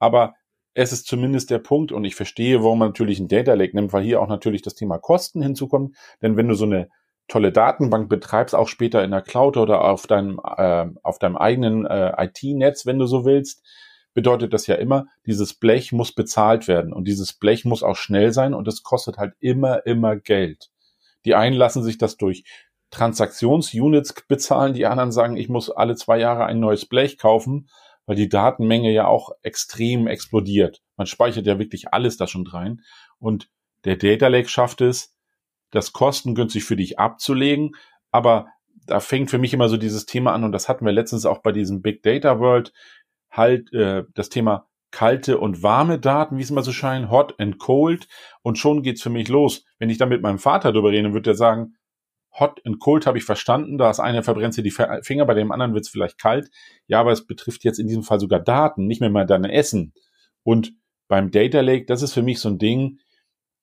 aber 0.00 0.34
es 0.74 0.92
ist 0.92 1.06
zumindest 1.06 1.50
der 1.50 1.58
Punkt 1.58 1.92
und 1.92 2.04
ich 2.04 2.14
verstehe, 2.14 2.62
warum 2.62 2.78
man 2.78 2.88
natürlich 2.88 3.20
ein 3.20 3.28
Data 3.28 3.54
Lake 3.54 3.76
nimmt, 3.76 3.92
weil 3.92 4.02
hier 4.02 4.20
auch 4.20 4.28
natürlich 4.28 4.62
das 4.62 4.74
Thema 4.74 4.98
Kosten 4.98 5.42
hinzukommt. 5.42 5.96
Denn 6.22 6.36
wenn 6.36 6.48
du 6.48 6.54
so 6.54 6.64
eine 6.64 6.88
tolle 7.28 7.52
Datenbank 7.52 8.08
betreibst, 8.08 8.54
auch 8.54 8.68
später 8.68 9.04
in 9.04 9.10
der 9.10 9.22
Cloud 9.22 9.56
oder 9.56 9.84
auf 9.84 10.06
deinem, 10.06 10.40
äh, 10.56 10.86
auf 11.02 11.18
deinem 11.18 11.36
eigenen 11.36 11.86
äh, 11.86 12.12
IT-Netz, 12.24 12.86
wenn 12.86 12.98
du 12.98 13.06
so 13.06 13.24
willst, 13.24 13.62
bedeutet 14.14 14.52
das 14.52 14.66
ja 14.66 14.74
immer, 14.74 15.06
dieses 15.26 15.54
Blech 15.54 15.92
muss 15.92 16.12
bezahlt 16.12 16.68
werden 16.68 16.92
und 16.92 17.06
dieses 17.06 17.32
Blech 17.32 17.64
muss 17.64 17.82
auch 17.82 17.96
schnell 17.96 18.32
sein 18.32 18.54
und 18.54 18.68
es 18.68 18.82
kostet 18.82 19.18
halt 19.18 19.34
immer, 19.40 19.86
immer 19.86 20.16
Geld. 20.16 20.70
Die 21.24 21.34
einen 21.34 21.56
lassen 21.56 21.82
sich 21.82 21.98
das 21.98 22.16
durch 22.16 22.44
Transaktionsunits 22.90 24.14
bezahlen, 24.28 24.74
die 24.74 24.84
anderen 24.84 25.12
sagen, 25.12 25.36
ich 25.38 25.48
muss 25.48 25.70
alle 25.70 25.94
zwei 25.96 26.18
Jahre 26.18 26.44
ein 26.44 26.60
neues 26.60 26.84
Blech 26.84 27.16
kaufen 27.16 27.68
weil 28.06 28.16
die 28.16 28.28
Datenmenge 28.28 28.92
ja 28.92 29.06
auch 29.06 29.30
extrem 29.42 30.06
explodiert. 30.06 30.82
Man 30.96 31.06
speichert 31.06 31.46
ja 31.46 31.58
wirklich 31.58 31.92
alles 31.92 32.16
da 32.16 32.26
schon 32.26 32.46
rein. 32.46 32.82
Und 33.18 33.48
der 33.84 33.96
Data 33.96 34.28
Lake 34.28 34.48
schafft 34.48 34.80
es, 34.80 35.14
das 35.70 35.92
kostengünstig 35.92 36.64
für 36.64 36.76
dich 36.76 36.98
abzulegen. 36.98 37.72
Aber 38.10 38.46
da 38.86 39.00
fängt 39.00 39.30
für 39.30 39.38
mich 39.38 39.54
immer 39.54 39.68
so 39.68 39.76
dieses 39.76 40.06
Thema 40.06 40.32
an, 40.32 40.44
und 40.44 40.52
das 40.52 40.68
hatten 40.68 40.84
wir 40.84 40.92
letztens 40.92 41.26
auch 41.26 41.38
bei 41.38 41.52
diesem 41.52 41.82
Big 41.82 42.02
Data 42.02 42.38
World, 42.38 42.72
halt 43.30 43.72
äh, 43.72 44.04
das 44.14 44.28
Thema 44.28 44.68
kalte 44.90 45.38
und 45.38 45.62
warme 45.62 45.98
Daten, 45.98 46.36
wie 46.36 46.42
es 46.42 46.50
immer 46.50 46.62
so 46.62 46.72
scheint, 46.72 47.10
hot 47.10 47.40
and 47.40 47.58
cold. 47.58 48.06
Und 48.42 48.58
schon 48.58 48.82
geht's 48.82 49.02
für 49.02 49.10
mich 49.10 49.28
los. 49.28 49.64
Wenn 49.78 49.90
ich 49.90 49.98
da 49.98 50.06
mit 50.06 50.22
meinem 50.22 50.38
Vater 50.38 50.72
drüber 50.72 50.90
rede, 50.90 51.14
wird 51.14 51.26
er 51.26 51.34
sagen, 51.34 51.74
Hot 52.38 52.60
and 52.64 52.80
Cold 52.80 53.06
habe 53.06 53.18
ich 53.18 53.24
verstanden. 53.24 53.78
Da 53.78 53.90
ist 53.90 54.00
eine 54.00 54.22
verbrennt 54.22 54.56
dir 54.56 54.62
die 54.62 54.70
Finger, 54.70 55.26
bei 55.26 55.34
dem 55.34 55.52
anderen 55.52 55.74
wird 55.74 55.84
es 55.84 55.90
vielleicht 55.90 56.18
kalt. 56.18 56.50
Ja, 56.86 57.00
aber 57.00 57.12
es 57.12 57.26
betrifft 57.26 57.64
jetzt 57.64 57.78
in 57.78 57.88
diesem 57.88 58.02
Fall 58.02 58.20
sogar 58.20 58.40
Daten, 58.40 58.86
nicht 58.86 59.00
mehr 59.00 59.10
mal 59.10 59.26
dein 59.26 59.44
Essen. 59.44 59.92
Und 60.42 60.72
beim 61.08 61.30
Data 61.30 61.60
Lake, 61.60 61.84
das 61.86 62.02
ist 62.02 62.14
für 62.14 62.22
mich 62.22 62.40
so 62.40 62.48
ein 62.48 62.58
Ding, 62.58 62.98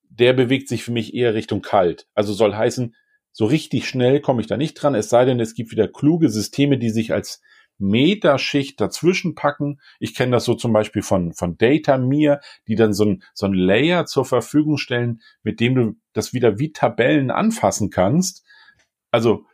der 0.04 0.34
bewegt 0.34 0.68
sich 0.68 0.84
für 0.84 0.92
mich 0.92 1.14
eher 1.14 1.34
Richtung 1.34 1.62
kalt. 1.62 2.08
Also 2.14 2.34
soll 2.34 2.56
heißen, 2.56 2.96
so 3.32 3.46
richtig 3.46 3.88
schnell 3.88 4.22
komme 4.22 4.42
ich 4.42 4.48
da 4.48 4.58
nicht 4.58 4.76
dran, 4.76 4.96
es 4.96 5.10
sei 5.10 5.26
denn, 5.26 5.40
es 5.40 5.54
gibt 5.54 5.72
wieder 5.72 5.88
kluge 5.88 6.30
Systeme, 6.30 6.78
die 6.78 6.90
sich 6.90 7.14
als 7.14 7.42
Meterschicht 7.78 8.80
dazwischen 8.82 9.36
packen. 9.36 9.80
Ich 10.00 10.14
kenne 10.14 10.34
das 10.34 10.46
so 10.46 10.54
zum 10.54 10.74
Beispiel 10.74 11.02
von, 11.02 11.34
von 11.34 11.58
Data 11.58 11.98
Mir, 11.98 12.42
die 12.68 12.76
dann 12.76 12.94
so 12.94 13.06
ein, 13.06 13.24
so 13.34 13.46
ein 13.46 13.54
Layer 13.54 14.06
zur 14.06 14.26
Verfügung 14.26 14.78
stellen, 14.78 15.22
mit 15.44 15.60
dem 15.60 15.76
du 15.76 15.94
das 16.14 16.34
wieder 16.34 16.60
wie 16.60 16.74
Tabellen 16.74 17.32
anfassen 17.32 17.90
kannst 17.90 18.44
also 19.12 19.46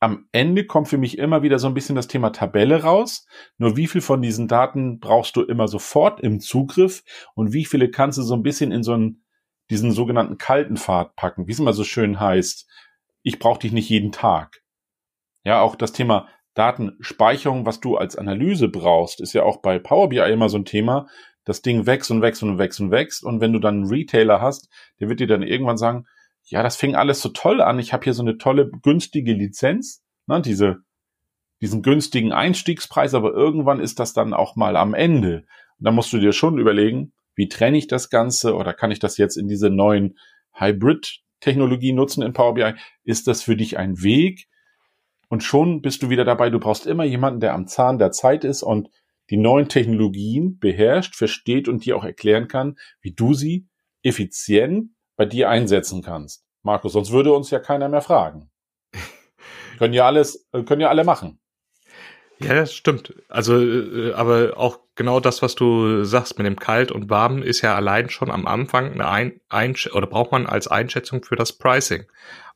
am 0.00 0.28
Ende 0.32 0.66
kommt 0.66 0.88
für 0.88 0.98
mich 0.98 1.16
immer 1.16 1.42
wieder 1.42 1.58
so 1.58 1.66
ein 1.66 1.72
bisschen 1.72 1.96
das 1.96 2.08
Thema 2.08 2.30
Tabelle 2.30 2.82
raus. 2.82 3.26
Nur 3.56 3.76
wie 3.76 3.86
viel 3.86 4.02
von 4.02 4.20
diesen 4.20 4.48
Daten 4.48 5.00
brauchst 5.00 5.34
du 5.36 5.42
immer 5.42 5.66
sofort 5.66 6.20
im 6.20 6.40
Zugriff 6.40 7.02
und 7.34 7.54
wie 7.54 7.64
viele 7.64 7.90
kannst 7.90 8.18
du 8.18 8.22
so 8.22 8.34
ein 8.34 8.42
bisschen 8.42 8.70
in 8.70 8.82
so 8.82 8.92
einen, 8.92 9.24
diesen 9.70 9.92
sogenannten 9.92 10.36
kalten 10.36 10.76
Pfad 10.76 11.16
packen, 11.16 11.46
wie 11.46 11.52
es 11.52 11.58
immer 11.58 11.72
so 11.72 11.84
schön 11.84 12.20
heißt. 12.20 12.68
Ich 13.22 13.38
brauche 13.38 13.60
dich 13.60 13.72
nicht 13.72 13.88
jeden 13.88 14.12
Tag. 14.12 14.62
Ja, 15.42 15.62
auch 15.62 15.74
das 15.74 15.92
Thema 15.92 16.28
Datenspeicherung, 16.52 17.64
was 17.64 17.80
du 17.80 17.96
als 17.96 18.16
Analyse 18.16 18.68
brauchst, 18.68 19.20
ist 19.20 19.32
ja 19.32 19.42
auch 19.42 19.58
bei 19.62 19.78
Power 19.78 20.10
BI 20.10 20.18
immer 20.18 20.48
so 20.48 20.58
ein 20.58 20.64
Thema. 20.66 21.08
Das 21.44 21.62
Ding 21.62 21.86
wächst 21.86 22.10
und 22.10 22.22
wächst 22.22 22.42
und 22.42 22.58
wächst 22.58 22.80
und 22.80 22.90
wächst. 22.90 23.24
Und 23.24 23.40
wenn 23.40 23.52
du 23.52 23.58
dann 23.58 23.76
einen 23.76 23.88
Retailer 23.88 24.40
hast, 24.40 24.68
der 25.00 25.08
wird 25.08 25.20
dir 25.20 25.26
dann 25.26 25.42
irgendwann 25.42 25.76
sagen, 25.78 26.06
ja, 26.46 26.62
das 26.62 26.76
fing 26.76 26.94
alles 26.94 27.22
so 27.22 27.30
toll 27.30 27.60
an. 27.60 27.78
Ich 27.78 27.92
habe 27.92 28.04
hier 28.04 28.14
so 28.14 28.22
eine 28.22 28.38
tolle, 28.38 28.70
günstige 28.70 29.32
Lizenz, 29.32 30.02
ne, 30.26 30.42
diese, 30.42 30.78
diesen 31.60 31.82
günstigen 31.82 32.32
Einstiegspreis, 32.32 33.14
aber 33.14 33.32
irgendwann 33.32 33.80
ist 33.80 33.98
das 33.98 34.12
dann 34.12 34.34
auch 34.34 34.56
mal 34.56 34.76
am 34.76 34.94
Ende. 34.94 35.44
Und 35.78 35.86
da 35.86 35.90
musst 35.90 36.12
du 36.12 36.18
dir 36.18 36.32
schon 36.32 36.58
überlegen, 36.58 37.12
wie 37.34 37.48
trenne 37.48 37.78
ich 37.78 37.86
das 37.86 38.10
Ganze 38.10 38.54
oder 38.54 38.74
kann 38.74 38.90
ich 38.90 38.98
das 38.98 39.16
jetzt 39.16 39.36
in 39.36 39.48
diese 39.48 39.70
neuen 39.70 40.18
Hybrid-Technologie 40.52 41.92
nutzen 41.92 42.22
in 42.22 42.32
Power 42.32 42.54
BI? 42.54 42.74
Ist 43.02 43.26
das 43.26 43.42
für 43.42 43.56
dich 43.56 43.78
ein 43.78 44.02
Weg? 44.02 44.46
Und 45.28 45.42
schon 45.42 45.82
bist 45.82 46.02
du 46.02 46.10
wieder 46.10 46.24
dabei. 46.24 46.50
Du 46.50 46.60
brauchst 46.60 46.86
immer 46.86 47.04
jemanden, 47.04 47.40
der 47.40 47.54
am 47.54 47.66
Zahn 47.66 47.98
der 47.98 48.12
Zeit 48.12 48.44
ist 48.44 48.62
und 48.62 48.88
die 49.30 49.38
neuen 49.38 49.68
Technologien 49.68 50.58
beherrscht, 50.58 51.16
versteht 51.16 51.66
und 51.66 51.84
dir 51.84 51.96
auch 51.96 52.04
erklären 52.04 52.46
kann, 52.46 52.76
wie 53.00 53.12
du 53.12 53.32
sie 53.32 53.66
effizient 54.02 54.93
bei 55.16 55.26
dir 55.26 55.48
einsetzen 55.48 56.02
kannst. 56.02 56.44
Markus, 56.62 56.92
sonst 56.92 57.12
würde 57.12 57.32
uns 57.32 57.50
ja 57.50 57.58
keiner 57.58 57.88
mehr 57.88 58.02
fragen. 58.02 58.50
können 59.78 59.94
ja 59.94 60.06
alles, 60.06 60.48
äh, 60.52 60.62
können 60.62 60.80
ja 60.80 60.88
alle 60.88 61.04
machen. 61.04 61.38
Ja, 62.38 62.54
das 62.54 62.74
stimmt. 62.74 63.14
Also, 63.28 63.60
äh, 63.60 64.12
aber 64.14 64.54
auch 64.56 64.80
genau 64.96 65.20
das, 65.20 65.40
was 65.42 65.54
du 65.54 66.04
sagst 66.04 66.38
mit 66.38 66.46
dem 66.46 66.58
Kalt 66.58 66.90
und 66.90 67.08
Warm, 67.10 67.42
ist 67.42 67.62
ja 67.62 67.74
allein 67.74 68.10
schon 68.10 68.30
am 68.30 68.46
Anfang 68.46 68.92
eine 68.92 69.08
ein, 69.08 69.40
ein 69.48 69.76
oder 69.92 70.06
braucht 70.06 70.32
man 70.32 70.46
als 70.46 70.68
Einschätzung 70.68 71.22
für 71.22 71.36
das 71.36 71.52
Pricing, 71.52 72.04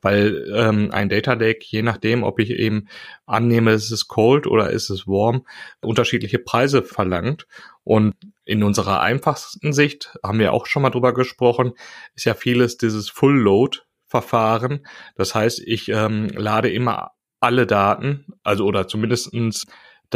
weil 0.01 0.51
ähm, 0.55 0.91
ein 0.93 1.09
Data 1.09 1.35
Lake, 1.35 1.61
je 1.63 1.83
nachdem, 1.83 2.23
ob 2.23 2.39
ich 2.39 2.51
eben 2.51 2.89
annehme, 3.27 3.73
ist 3.73 3.91
es 3.91 4.09
cold 4.09 4.47
oder 4.47 4.71
ist 4.71 4.91
es 4.91 5.07
warm, 5.07 5.47
unterschiedliche 5.81 6.39
Preise 6.39 6.83
verlangt 6.83 7.47
und 7.85 8.15
in 8.45 8.63
unserer 8.63 9.01
einfachsten 9.01 9.73
Sicht 9.73 10.17
haben 10.25 10.39
wir 10.39 10.53
auch 10.53 10.67
schon 10.67 10.83
mal 10.83 10.91
drüber 10.91 11.13
gesprochen, 11.13 11.73
ist 12.15 12.25
ja 12.25 12.35
vieles 12.35 12.77
dieses 12.77 13.09
Full 13.09 13.37
Load 13.39 13.79
Verfahren. 14.09 14.87
Das 15.17 15.35
heißt, 15.35 15.61
ich 15.61 15.91
ähm, 15.91 16.29
lade 16.29 16.71
immer 16.71 17.11
alle 17.41 17.67
Daten, 17.67 18.27
also 18.43 18.65
oder 18.65 18.89
zumindestens 18.89 19.67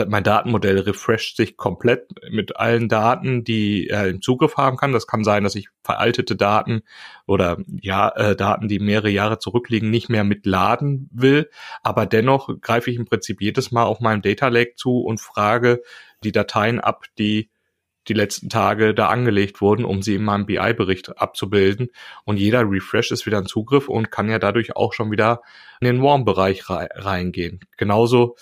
mein 0.09 0.25
Datenmodell 0.25 0.79
refresht 0.81 1.37
sich 1.37 1.57
komplett 1.57 2.09
mit 2.31 2.57
allen 2.57 2.89
Daten, 2.89 3.45
die 3.45 3.89
er 3.89 4.09
im 4.09 4.23
Zugriff 4.23 4.57
haben 4.57 4.77
kann. 4.77 4.93
Das 4.93 5.07
kann 5.07 5.23
sein, 5.25 5.45
dass 5.45 5.55
ich 5.55 5.69
veraltete 5.85 6.35
Daten 6.35 6.83
oder 7.27 7.59
ja 7.81 8.09
äh, 8.11 8.35
Daten, 8.35 8.69
die 8.69 8.79
mehrere 8.79 9.11
Jahre 9.11 9.39
zurückliegen, 9.39 9.91
nicht 9.91 10.09
mehr 10.09 10.25
mitladen 10.25 11.11
will. 11.13 11.51
Aber 11.83 12.07
dennoch 12.07 12.49
greife 12.61 12.91
ich 12.91 12.97
im 12.97 13.05
Prinzip 13.05 13.43
jedes 13.43 13.71
Mal 13.71 13.85
auf 13.85 14.01
meinem 14.01 14.23
Data 14.23 14.49
Lake 14.49 14.75
zu 14.77 15.01
und 15.01 15.21
frage 15.21 15.83
die 16.25 16.33
Dateien 16.33 16.81
ab, 16.81 17.05
die 17.19 17.51
die 18.09 18.15
letzten 18.15 18.49
Tage 18.49 18.95
da 18.95 19.09
angelegt 19.09 19.61
wurden, 19.61 19.85
um 19.85 20.03
sie 20.03 20.17
in 20.17 20.25
meinem 20.25 20.47
BI-Bericht 20.47 21.19
abzubilden. 21.19 21.89
Und 22.25 22.39
jeder 22.39 22.69
Refresh 22.69 23.11
ist 23.13 23.27
wieder 23.27 23.39
ein 23.39 23.47
Zugriff 23.47 23.89
und 23.89 24.11
kann 24.11 24.29
ja 24.29 24.39
dadurch 24.39 24.75
auch 24.75 24.93
schon 24.93 25.11
wieder 25.11 25.43
in 25.81 25.87
den 25.87 26.03
Warm-Bereich 26.03 26.69
reingehen. 26.69 27.61
Genauso 27.77 28.37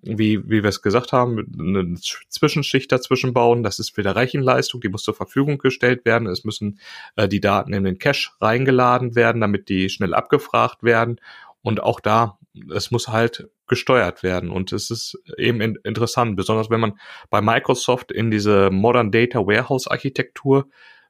wie, 0.00 0.42
wie 0.48 0.62
wir 0.62 0.70
es 0.70 0.82
gesagt 0.82 1.12
haben, 1.12 1.38
eine 1.58 1.94
Zwischenschicht 1.94 2.90
dazwischen 2.90 3.32
bauen. 3.32 3.62
Das 3.62 3.78
ist 3.78 3.96
wieder 3.96 4.16
Rechenleistung, 4.16 4.80
die 4.80 4.88
muss 4.88 5.04
zur 5.04 5.14
Verfügung 5.14 5.58
gestellt 5.58 6.04
werden. 6.04 6.26
Es 6.26 6.44
müssen 6.44 6.80
äh, 7.16 7.28
die 7.28 7.40
Daten 7.40 7.72
in 7.72 7.84
den 7.84 7.98
Cache 7.98 8.30
reingeladen 8.40 9.14
werden, 9.14 9.40
damit 9.40 9.68
die 9.68 9.88
schnell 9.90 10.14
abgefragt 10.14 10.82
werden. 10.82 11.20
Und 11.62 11.82
auch 11.82 12.00
da, 12.00 12.38
es 12.74 12.90
muss 12.90 13.08
halt 13.08 13.48
gesteuert 13.68 14.22
werden. 14.22 14.50
Und 14.50 14.72
es 14.72 14.90
ist 14.90 15.18
eben 15.38 15.60
in, 15.60 15.78
interessant, 15.84 16.36
besonders 16.36 16.70
wenn 16.70 16.80
man 16.80 16.98
bei 17.30 17.40
Microsoft 17.40 18.10
in 18.10 18.30
diese 18.30 18.70
Modern 18.70 19.10
Data 19.12 19.40
Warehouse 19.40 19.86
Architektur 19.86 20.68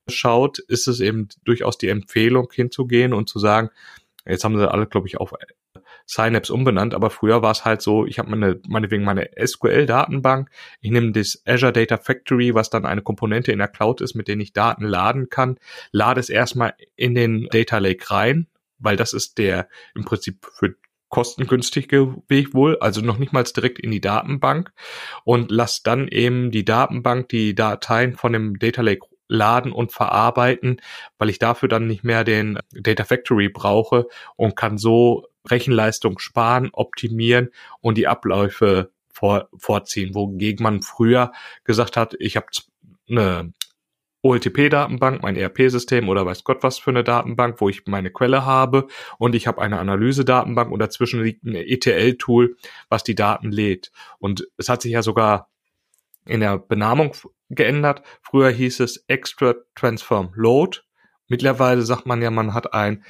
schaut, 0.09 0.59
ist 0.59 0.87
es 0.87 1.01
eben 1.01 1.29
durchaus 1.45 1.79
die 1.79 1.89
Empfehlung 1.89 2.49
hinzugehen 2.53 3.15
und 3.15 3.29
zu 3.29 3.39
sagen, 3.39 3.71
jetzt 4.27 4.45
haben 4.45 4.59
sie 4.59 4.71
alle, 4.71 4.87
glaube 4.87 5.09
ich, 5.09 5.19
auf 5.19 5.33
Synapse 6.07 6.53
umbenannt, 6.53 6.95
aber 6.95 7.11
früher 7.11 7.43
war 7.43 7.53
es 7.53 7.65
halt 7.65 7.83
so, 7.83 8.07
ich 8.07 8.19
habe 8.19 8.31
meine, 8.31 8.61
meinetwegen 8.67 9.05
meine 9.05 9.31
SQL-Datenbank, 9.45 10.51
ich 10.81 10.91
nehme 10.91 11.13
das 11.13 11.43
Azure 11.47 11.73
Data 11.73 11.97
Factory, 11.97 12.55
was 12.55 12.71
dann 12.71 12.87
eine 12.87 13.03
Komponente 13.03 13.53
in 13.53 13.59
der 13.59 13.69
Cloud 13.69 14.01
ist, 14.01 14.15
mit 14.15 14.29
der 14.29 14.39
ich 14.39 14.53
Daten 14.53 14.85
laden 14.85 15.29
kann, 15.29 15.59
lade 15.91 16.21
es 16.21 16.31
erstmal 16.31 16.75
in 16.97 17.15
den 17.15 17.49
Data 17.51 17.79
Lake 17.79 18.11
rein, 18.11 18.47
weil 18.79 18.97
das 18.97 19.13
ist 19.13 19.39
der 19.39 19.69
im 19.95 20.05
Prinzip 20.05 20.47
für 20.53 20.75
kostengünstige 21.13 22.17
Weg 22.29 22.55
wohl, 22.55 22.79
also 22.81 23.03
noch 23.03 23.19
nicht 23.19 23.35
mal 23.35 23.45
direkt 23.45 23.79
in 23.79 23.91
die 23.91 24.01
Datenbank 24.01 24.73
und 25.25 25.51
lass 25.51 25.83
dann 25.83 26.09
eben 26.09 26.51
die 26.51 26.65
Datenbank 26.65 27.29
die 27.29 27.55
Dateien 27.55 28.17
von 28.17 28.33
dem 28.33 28.59
Data 28.59 28.81
Lake 28.81 29.07
laden 29.29 29.73
und 29.73 29.93
verarbeiten, 29.93 30.81
weil 31.19 31.31
ich 31.31 31.39
dafür 31.39 31.69
dann 31.69 31.87
nicht 31.87 32.03
mehr 32.03 32.25
den 32.25 32.59
Data 32.73 33.05
Factory 33.05 33.49
brauche 33.49 34.07
und 34.37 34.57
kann 34.57 34.79
so 34.79 35.27
Rechenleistung 35.49 36.19
sparen, 36.19 36.71
optimieren 36.73 37.51
und 37.81 37.99
die 37.99 38.07
Abläufe 38.07 38.93
vor, 39.13 39.49
vorziehen, 39.57 40.15
wogegen 40.15 40.63
man 40.63 40.83
früher 40.83 41.33
gesagt 41.65 41.97
hat, 41.97 42.15
ich 42.19 42.37
habe 42.37 42.47
eine 43.09 43.53
OLTP-Datenbank, 44.23 45.23
mein 45.23 45.37
ERP-System 45.37 46.09
oder 46.09 46.25
weiß 46.25 46.45
Gott 46.45 46.63
was 46.63 46.79
für 46.79 46.91
eine 46.91 47.03
Datenbank, 47.03 47.61
wo 47.61 47.69
ich 47.69 47.87
meine 47.87 48.11
Quelle 48.11 48.45
habe 48.45 48.87
und 49.19 49.35
ich 49.35 49.47
habe 49.47 49.61
eine 49.61 49.81
Analyse-Datenbank 49.81 50.71
und 50.71 50.79
dazwischen 50.79 51.23
liegt 51.23 51.45
ein 51.45 51.57
ETL-Tool, 51.57 52.57
was 52.89 53.03
die 53.03 53.17
Daten 53.17 53.51
lädt. 53.51 53.91
Und 54.19 54.47
es 54.57 54.69
hat 54.69 54.83
sich 54.83 54.93
ja 54.93 55.03
sogar 55.03 55.51
in 56.25 56.41
der 56.41 56.59
Benamung 56.59 57.15
geändert. 57.51 58.03
Früher 58.23 58.51
hieß 58.51 58.81
es 58.81 59.05
Extra 59.09 59.55
Transform 59.75 60.31
Load. 60.35 60.79
Mittlerweile 61.27 61.83
sagt 61.83 62.07
man 62.07 62.23
ja, 62.23 62.31
man 62.31 62.55
hat 62.55 62.75
ein 62.75 63.05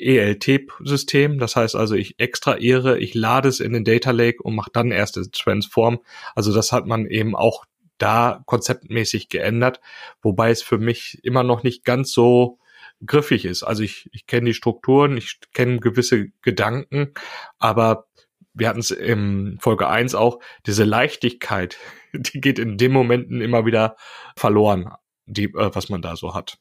ELT-System. 0.00 1.38
Das 1.38 1.56
heißt 1.56 1.76
also, 1.76 1.94
ich 1.94 2.18
extrahiere, 2.18 2.98
ich 2.98 3.14
lade 3.14 3.48
es 3.48 3.60
in 3.60 3.72
den 3.72 3.84
Data 3.84 4.10
Lake 4.10 4.42
und 4.42 4.54
mache 4.54 4.70
dann 4.72 4.90
erst 4.90 5.16
das 5.16 5.30
Transform. 5.30 6.00
Also 6.34 6.52
das 6.52 6.72
hat 6.72 6.86
man 6.86 7.06
eben 7.06 7.36
auch 7.36 7.64
da 7.98 8.42
konzeptmäßig 8.46 9.28
geändert, 9.28 9.80
wobei 10.22 10.50
es 10.50 10.62
für 10.62 10.78
mich 10.78 11.20
immer 11.22 11.42
noch 11.42 11.62
nicht 11.62 11.84
ganz 11.84 12.12
so 12.12 12.58
griffig 13.04 13.44
ist. 13.44 13.62
Also 13.62 13.82
ich, 13.82 14.08
ich 14.12 14.26
kenne 14.26 14.46
die 14.46 14.54
Strukturen, 14.54 15.16
ich 15.16 15.38
kenne 15.52 15.80
gewisse 15.80 16.28
Gedanken, 16.42 17.12
aber 17.58 18.06
wir 18.54 18.68
hatten 18.68 18.80
es 18.80 18.90
im 18.90 19.58
Folge 19.60 19.88
1 19.88 20.14
auch, 20.14 20.40
diese 20.66 20.84
Leichtigkeit, 20.84 21.78
die 22.12 22.40
geht 22.40 22.58
in 22.58 22.78
den 22.78 22.92
Momenten 22.92 23.40
immer 23.40 23.66
wieder 23.66 23.96
verloren, 24.36 24.90
die, 25.26 25.44
äh, 25.44 25.74
was 25.74 25.88
man 25.88 26.02
da 26.02 26.16
so 26.16 26.34
hat. 26.34 26.58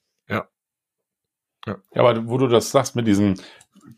Ja. 1.65 1.77
aber 1.93 2.27
wo 2.27 2.37
du 2.37 2.47
das 2.47 2.71
sagst 2.71 2.95
mit 2.95 3.05
diesem 3.05 3.35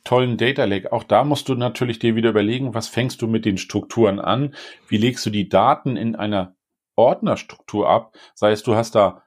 tollen 0.04 0.38
Data 0.38 0.66
Lake, 0.66 0.92
auch 0.92 1.04
da 1.04 1.24
musst 1.24 1.48
du 1.48 1.56
natürlich 1.56 2.00
dir 2.00 2.16
wieder 2.16 2.30
überlegen, 2.32 2.74
was 2.74 2.88
fängst 2.88 3.22
du 3.22 3.28
mit 3.28 3.46
den 3.46 3.58
Strukturen 3.58 4.20
an? 4.20 4.56
Wie 4.88 4.98
legst 4.98 5.26
du 5.26 5.30
die 5.30 5.48
Daten 5.48 5.96
in 5.96 6.16
einer 6.16 6.56
Ordnerstruktur 6.96 7.90
ab. 7.90 8.16
Sei 8.36 8.52
es, 8.52 8.64
du 8.64 8.76
hast 8.76 8.96
da 8.96 9.24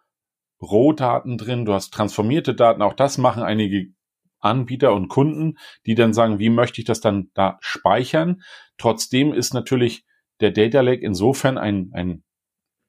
Rohdaten 0.60 1.36
drin, 1.36 1.64
du 1.64 1.74
hast 1.74 1.92
transformierte 1.92 2.54
Daten. 2.54 2.82
Auch 2.82 2.94
das 2.94 3.18
machen 3.18 3.42
einige 3.42 3.92
Anbieter 4.40 4.94
und 4.94 5.08
Kunden, 5.08 5.58
die 5.86 5.94
dann 5.94 6.12
sagen, 6.12 6.38
wie 6.38 6.50
möchte 6.50 6.80
ich 6.80 6.86
das 6.86 7.00
dann 7.00 7.30
da 7.34 7.58
speichern? 7.60 8.42
Trotzdem 8.78 9.32
ist 9.32 9.54
natürlich 9.54 10.04
der 10.40 10.50
Data 10.50 10.80
Lake 10.80 11.04
insofern 11.04 11.58
ein, 11.58 11.90
ein 11.92 12.24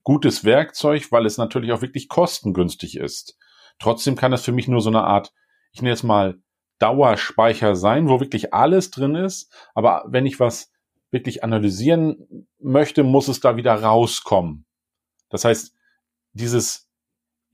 gutes 0.04 0.44
Werkzeug, 0.44 1.12
weil 1.12 1.26
es 1.26 1.38
natürlich 1.38 1.72
auch 1.72 1.82
wirklich 1.82 2.08
kostengünstig 2.08 2.98
ist. 2.98 3.38
Trotzdem 3.80 4.16
kann 4.16 4.34
es 4.34 4.44
für 4.44 4.52
mich 4.52 4.68
nur 4.68 4.82
so 4.82 4.90
eine 4.90 5.04
Art, 5.04 5.32
ich 5.72 5.82
nenne 5.82 5.94
es 5.94 6.04
mal 6.04 6.40
Dauerspeicher 6.80 7.76
sein, 7.76 8.10
wo 8.10 8.20
wirklich 8.20 8.54
alles 8.54 8.92
drin 8.92 9.16
ist. 9.16 9.52
Aber 9.74 10.06
wenn 10.08 10.26
ich 10.26 10.40
was 10.40 10.72
wirklich 11.12 11.44
analysieren 11.44 12.48
möchte, 12.60 13.04
muss 13.04 13.28
es 13.28 13.40
da 13.40 13.56
wieder 13.56 13.74
rauskommen. 13.76 14.66
Das 15.30 15.46
heißt, 15.46 15.74
dieses 16.34 16.90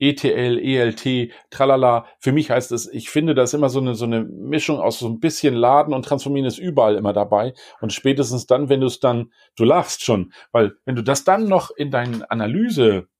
ETL, 0.02 0.58
ELT, 0.58 1.32
tralala, 1.50 2.06
für 2.18 2.32
mich 2.32 2.50
heißt 2.50 2.72
es, 2.72 2.92
ich 2.92 3.08
finde, 3.08 3.36
da 3.36 3.44
ist 3.44 3.54
immer 3.54 3.68
so 3.68 3.78
eine, 3.78 3.94
so 3.94 4.04
eine 4.04 4.24
Mischung 4.24 4.80
aus 4.80 4.98
so 4.98 5.06
ein 5.06 5.20
bisschen 5.20 5.54
Laden 5.54 5.94
und 5.94 6.04
Transformieren 6.04 6.48
ist 6.48 6.58
überall 6.58 6.96
immer 6.96 7.12
dabei. 7.12 7.54
Und 7.80 7.92
spätestens 7.92 8.46
dann, 8.46 8.68
wenn 8.68 8.80
du 8.80 8.88
es 8.88 8.98
dann, 8.98 9.32
du 9.54 9.62
lachst 9.62 10.02
schon, 10.02 10.32
weil 10.50 10.72
wenn 10.84 10.96
du 10.96 11.02
das 11.02 11.22
dann 11.22 11.46
noch 11.46 11.70
in 11.70 11.92
dein 11.92 12.24
Analyse-Werkzeug 12.24 13.11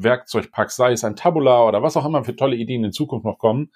packst, 0.00 0.76
sei 0.76 0.92
es 0.92 1.04
ein 1.04 1.16
Tabular 1.16 1.66
oder 1.66 1.82
was 1.82 1.96
auch 1.96 2.06
immer 2.06 2.24
für 2.24 2.36
tolle 2.36 2.56
Ideen 2.56 2.84
in 2.84 2.92
Zukunft 2.92 3.24
noch 3.24 3.38
kommen, 3.38 3.70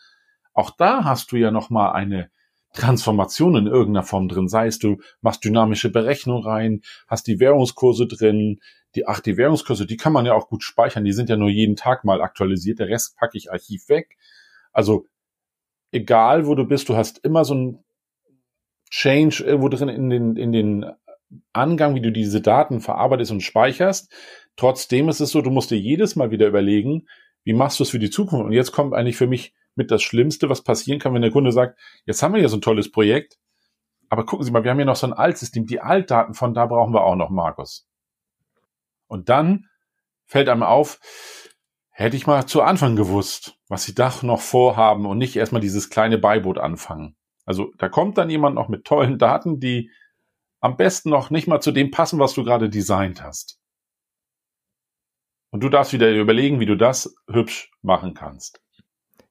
auch 0.55 0.71
da 0.71 1.05
hast 1.05 1.33
du 1.33 1.37
ja 1.37 1.51
nochmal 1.51 1.93
eine 1.93 2.31
Transformation 2.73 3.57
in 3.57 3.67
irgendeiner 3.67 4.05
Form 4.05 4.29
drin. 4.29 4.49
Sei 4.49 4.67
es, 4.67 4.79
du 4.79 4.99
machst 5.21 5.45
dynamische 5.45 5.91
Berechnung 5.91 6.45
rein, 6.45 6.83
hast 7.07 7.27
die 7.27 7.39
Währungskurse 7.39 8.07
drin, 8.07 8.61
die, 8.95 9.07
ach, 9.07 9.21
die 9.21 9.37
Währungskurse, 9.37 9.87
die 9.87 9.97
kann 9.97 10.13
man 10.13 10.27
ja 10.27 10.35
auch 10.35 10.49
gut 10.49 10.63
speichern, 10.63 11.05
die 11.05 11.13
sind 11.13 11.29
ja 11.29 11.37
nur 11.37 11.49
jeden 11.49 11.77
Tag 11.77 12.05
mal 12.05 12.21
aktualisiert, 12.21 12.79
der 12.79 12.89
Rest 12.89 13.17
packe 13.17 13.37
ich 13.39 13.51
Archiv 13.51 13.89
weg. 13.89 14.17
Also, 14.73 15.07
egal 15.91 16.47
wo 16.47 16.55
du 16.55 16.65
bist, 16.65 16.89
du 16.89 16.97
hast 16.97 17.19
immer 17.19 17.45
so 17.45 17.55
ein 17.55 17.85
Change 18.91 19.45
irgendwo 19.45 19.69
drin 19.69 19.89
in 19.89 20.11
den, 20.11 20.37
in 20.37 20.53
den 20.53 20.87
Angang, 21.53 21.95
wie 21.95 22.03
du 22.03 22.13
diese 22.13 22.41
Daten 22.41 22.81
verarbeitest 22.81 23.33
und 23.33 23.43
speicherst. 23.43 24.13
Trotzdem 24.57 25.09
ist 25.09 25.21
es 25.21 25.31
so, 25.31 25.41
du 25.41 25.51
musst 25.51 25.71
dir 25.71 25.79
jedes 25.79 26.17
Mal 26.17 26.31
wieder 26.31 26.47
überlegen, 26.47 27.07
wie 27.45 27.55
machst 27.55 27.79
du 27.79 27.85
es 27.85 27.91
für 27.91 27.99
die 27.99 28.11
Zukunft? 28.11 28.45
Und 28.47 28.53
jetzt 28.53 28.73
kommt 28.73 28.95
eigentlich 28.95 29.17
für 29.17 29.27
mich 29.27 29.55
mit 29.75 29.91
das 29.91 30.03
Schlimmste, 30.03 30.49
was 30.49 30.63
passieren 30.63 30.99
kann, 30.99 31.15
wenn 31.15 31.23
der 31.23 31.31
Kunde 31.31 31.53
sagt, 31.53 31.79
jetzt 32.05 32.23
haben 32.23 32.35
wir 32.35 32.41
ja 32.41 32.49
so 32.49 32.57
ein 32.59 32.63
tolles 32.63 32.91
Projekt, 32.91 33.39
aber 34.11 34.27
gucken 34.27 34.45
Sie 34.45 34.51
mal, 34.51 34.63
wir 34.63 34.71
haben 34.71 34.79
ja 34.79 34.85
noch 34.85 34.97
so 34.97 35.07
ein 35.07 35.15
Altsystem, 35.15 35.67
die 35.67 35.81
Altdaten 35.81 36.35
von 36.35 36.53
da 36.53 36.67
brauchen 36.67 36.93
wir 36.93 37.03
auch 37.03 37.17
noch, 37.17 37.31
Markus. 37.31 37.89
Und 39.07 39.31
dann 39.31 39.71
fällt 40.27 40.51
einem 40.51 40.63
auf, 40.63 41.01
hätte 41.89 42.17
ich 42.17 42.27
mal 42.27 42.47
zu 42.47 42.63
Anfang 42.63 42.97
gewusst, 42.97 43.59
was 43.69 43.85
Sie 43.85 43.95
da 43.95 44.13
noch 44.23 44.41
vorhaben 44.41 45.07
und 45.07 45.17
nicht 45.17 45.37
erstmal 45.37 45.63
dieses 45.63 45.89
kleine 45.89 46.19
Beiboot 46.19 46.59
anfangen. 46.59 47.17
Also 47.47 47.73
da 47.79 47.89
kommt 47.89 48.19
dann 48.19 48.29
jemand 48.29 48.55
noch 48.55 48.69
mit 48.69 48.85
tollen 48.85 49.19
Daten, 49.19 49.61
die 49.61 49.91
am 50.61 50.77
besten 50.77 51.09
noch 51.09 51.31
nicht 51.31 51.49
mal 51.49 51.61
zu 51.61 51.73
dem 51.73 51.91
passen, 51.91 52.19
was 52.19 52.35
du 52.35 52.45
gerade 52.45 52.69
designt 52.69 53.23
hast. 53.23 53.62
Und 55.53 55.63
du 55.63 55.69
darfst 55.69 55.93
wieder 55.93 56.11
überlegen, 56.11 56.61
wie 56.61 56.67
du 56.67 56.77
das 56.77 57.15
hübsch 57.31 57.71
machen 57.83 58.15
kannst. 58.15 58.63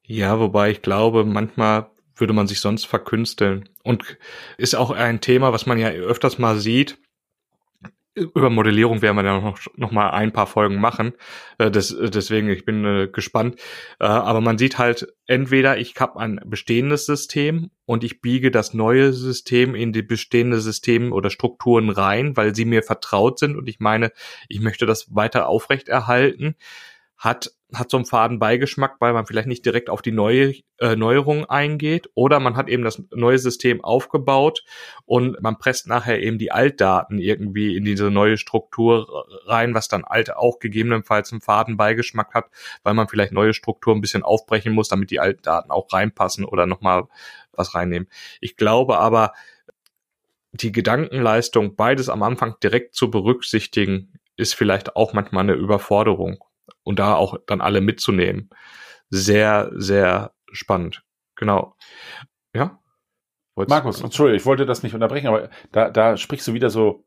Ja, 0.03 0.39
wobei 0.39 0.69
ich 0.69 0.83
glaube, 0.83 1.25
manchmal 1.25 1.89
würde 2.15 2.33
man 2.33 2.47
sich 2.47 2.59
sonst 2.59 2.85
verkünsteln. 2.85 3.67
Und 3.83 4.19
ist 4.57 4.75
auch 4.75 4.91
ein 4.91 5.19
Thema, 5.19 5.51
was 5.51 5.65
man 5.65 5.79
ja 5.79 5.89
öfters 5.89 6.37
mal 6.37 6.59
sieht. 6.59 6.99
Über 8.13 8.49
Modellierung 8.49 9.01
werden 9.01 9.15
wir 9.15 9.23
ja 9.23 9.39
noch, 9.39 9.57
noch 9.77 9.91
mal 9.91 10.09
ein 10.09 10.33
paar 10.33 10.47
Folgen 10.47 10.81
machen. 10.81 11.13
Äh, 11.57 11.71
das, 11.71 11.95
deswegen, 11.97 12.49
ich 12.49 12.65
bin 12.65 12.83
äh, 12.83 13.07
gespannt. 13.07 13.55
Äh, 14.01 14.05
aber 14.05 14.41
man 14.41 14.57
sieht 14.57 14.77
halt, 14.77 15.07
entweder 15.27 15.77
ich 15.77 15.95
habe 15.97 16.19
ein 16.19 16.41
bestehendes 16.45 17.05
System 17.05 17.71
und 17.85 18.03
ich 18.03 18.19
biege 18.19 18.51
das 18.51 18.73
neue 18.73 19.13
System 19.13 19.75
in 19.75 19.93
die 19.93 20.01
bestehende 20.01 20.59
System 20.59 21.13
oder 21.13 21.29
Strukturen 21.29 21.89
rein, 21.89 22.35
weil 22.35 22.53
sie 22.53 22.65
mir 22.65 22.83
vertraut 22.83 23.39
sind 23.39 23.55
und 23.55 23.69
ich 23.69 23.79
meine, 23.79 24.11
ich 24.49 24.59
möchte 24.59 24.85
das 24.85 25.15
weiter 25.15 25.47
aufrechterhalten 25.47 26.55
hat, 27.21 27.51
hat 27.71 27.91
so 27.91 27.97
einen 27.97 28.07
faden 28.07 28.39
Beigeschmack, 28.39 28.95
weil 28.99 29.13
man 29.13 29.27
vielleicht 29.27 29.47
nicht 29.47 29.63
direkt 29.63 29.91
auf 29.91 30.01
die 30.01 30.11
neue 30.11 30.55
äh, 30.79 30.95
Neuerung 30.95 31.45
eingeht 31.45 32.09
oder 32.15 32.39
man 32.39 32.57
hat 32.57 32.67
eben 32.67 32.83
das 32.83 33.03
neue 33.11 33.37
System 33.37 33.83
aufgebaut 33.83 34.63
und 35.05 35.39
man 35.39 35.59
presst 35.59 35.85
nachher 35.87 36.19
eben 36.19 36.39
die 36.39 36.51
Altdaten 36.51 37.19
irgendwie 37.19 37.77
in 37.77 37.85
diese 37.85 38.09
neue 38.09 38.37
Struktur 38.37 39.27
rein, 39.45 39.75
was 39.75 39.87
dann 39.87 40.03
alt 40.03 40.35
auch 40.35 40.57
gegebenenfalls 40.57 41.31
einen 41.31 41.41
faden 41.41 41.77
Beigeschmack 41.77 42.33
hat, 42.33 42.45
weil 42.81 42.95
man 42.95 43.07
vielleicht 43.07 43.33
neue 43.33 43.53
Strukturen 43.53 43.99
ein 43.99 44.01
bisschen 44.01 44.23
aufbrechen 44.23 44.73
muss, 44.73 44.89
damit 44.89 45.11
die 45.11 45.19
Altdaten 45.19 45.69
auch 45.69 45.93
reinpassen 45.93 46.43
oder 46.43 46.65
nochmal 46.65 47.03
was 47.51 47.75
reinnehmen. 47.75 48.07
Ich 48.39 48.57
glaube 48.57 48.97
aber, 48.97 49.33
die 50.53 50.71
Gedankenleistung, 50.71 51.75
beides 51.75 52.09
am 52.09 52.23
Anfang 52.23 52.55
direkt 52.63 52.95
zu 52.95 53.11
berücksichtigen, 53.11 54.13
ist 54.37 54.55
vielleicht 54.55 54.95
auch 54.95 55.13
manchmal 55.13 55.43
eine 55.43 55.53
Überforderung. 55.53 56.43
Und 56.83 56.99
da 56.99 57.15
auch 57.15 57.37
dann 57.47 57.61
alle 57.61 57.81
mitzunehmen. 57.81 58.49
Sehr, 59.09 59.71
sehr 59.75 60.33
spannend. 60.51 61.03
Genau. 61.35 61.75
Ja. 62.53 62.79
Wollt's 63.55 63.69
Markus, 63.69 64.01
Entschuldigung, 64.01 64.37
ich 64.37 64.45
wollte 64.45 64.65
das 64.65 64.83
nicht 64.83 64.93
unterbrechen, 64.93 65.27
aber 65.27 65.49
da, 65.71 65.89
da 65.89 66.15
sprichst 66.17 66.47
du 66.47 66.53
wieder 66.53 66.69
so 66.69 67.03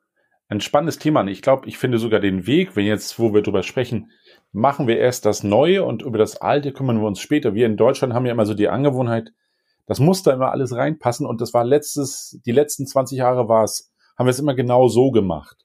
ein 0.49 0.61
spannendes 0.61 0.99
Thema 0.99 1.21
an. 1.21 1.29
Ich 1.29 1.43
glaube, 1.43 1.67
ich 1.67 1.79
finde 1.79 1.99
sogar 1.99 2.21
den 2.21 2.47
Weg, 2.47 2.77
wenn 2.77 2.87
jetzt, 2.87 3.19
wo 3.19 3.33
wir 3.33 3.43
drüber 3.43 3.63
sprechen, 3.63 4.11
machen 4.53 4.87
wir 4.87 4.99
erst 4.99 5.25
das 5.25 5.43
Neue 5.43 5.85
und 5.85 6.03
über 6.03 6.19
das 6.19 6.37
Alte 6.37 6.73
kümmern 6.73 7.01
wir 7.01 7.07
uns 7.07 7.21
später. 7.21 7.55
Wir 7.55 7.67
in 7.67 7.77
Deutschland 7.77 8.13
haben 8.13 8.27
ja 8.27 8.33
immer 8.33 8.47
so 8.47 8.55
die 8.55 8.69
Angewohnheit, 8.69 9.33
das 9.87 10.01
muss 10.01 10.23
da 10.23 10.33
immer 10.33 10.51
alles 10.51 10.75
reinpassen 10.75 11.27
und 11.27 11.41
das 11.41 11.55
war 11.55 11.65
letztes, 11.65 12.41
die 12.45 12.53
letzten 12.53 12.87
20 12.87 13.19
Jahre 13.19 13.49
war 13.49 13.65
es, 13.65 13.93
haben 14.19 14.27
wir 14.27 14.31
es 14.31 14.39
immer 14.39 14.55
genau 14.55 14.89
so 14.89 15.11
gemacht. 15.11 15.65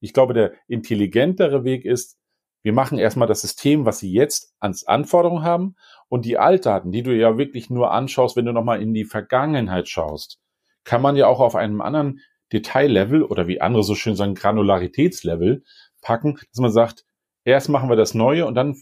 Ich 0.00 0.12
glaube, 0.12 0.34
der 0.34 0.52
intelligentere 0.68 1.64
Weg 1.64 1.84
ist, 1.84 2.17
wir 2.62 2.72
machen 2.72 2.98
erstmal 2.98 3.28
das 3.28 3.40
System, 3.40 3.86
was 3.86 3.98
Sie 3.98 4.12
jetzt 4.12 4.54
ans 4.60 4.84
Anforderungen 4.84 5.44
haben 5.44 5.76
und 6.08 6.24
die 6.24 6.38
Altdaten, 6.38 6.90
die 6.90 7.02
du 7.02 7.16
ja 7.16 7.38
wirklich 7.38 7.70
nur 7.70 7.92
anschaust, 7.92 8.36
wenn 8.36 8.46
du 8.46 8.52
nochmal 8.52 8.82
in 8.82 8.94
die 8.94 9.04
Vergangenheit 9.04 9.88
schaust, 9.88 10.40
kann 10.84 11.02
man 11.02 11.16
ja 11.16 11.26
auch 11.26 11.40
auf 11.40 11.54
einem 11.54 11.80
anderen 11.80 12.20
Detaillevel 12.52 13.22
oder 13.22 13.46
wie 13.46 13.60
andere 13.60 13.82
so 13.82 13.94
schön 13.94 14.16
sagen, 14.16 14.34
Granularitätslevel 14.34 15.62
packen, 16.00 16.38
dass 16.50 16.60
man 16.60 16.72
sagt, 16.72 17.04
erst 17.44 17.68
machen 17.68 17.88
wir 17.88 17.96
das 17.96 18.14
Neue 18.14 18.46
und 18.46 18.54
dann 18.54 18.76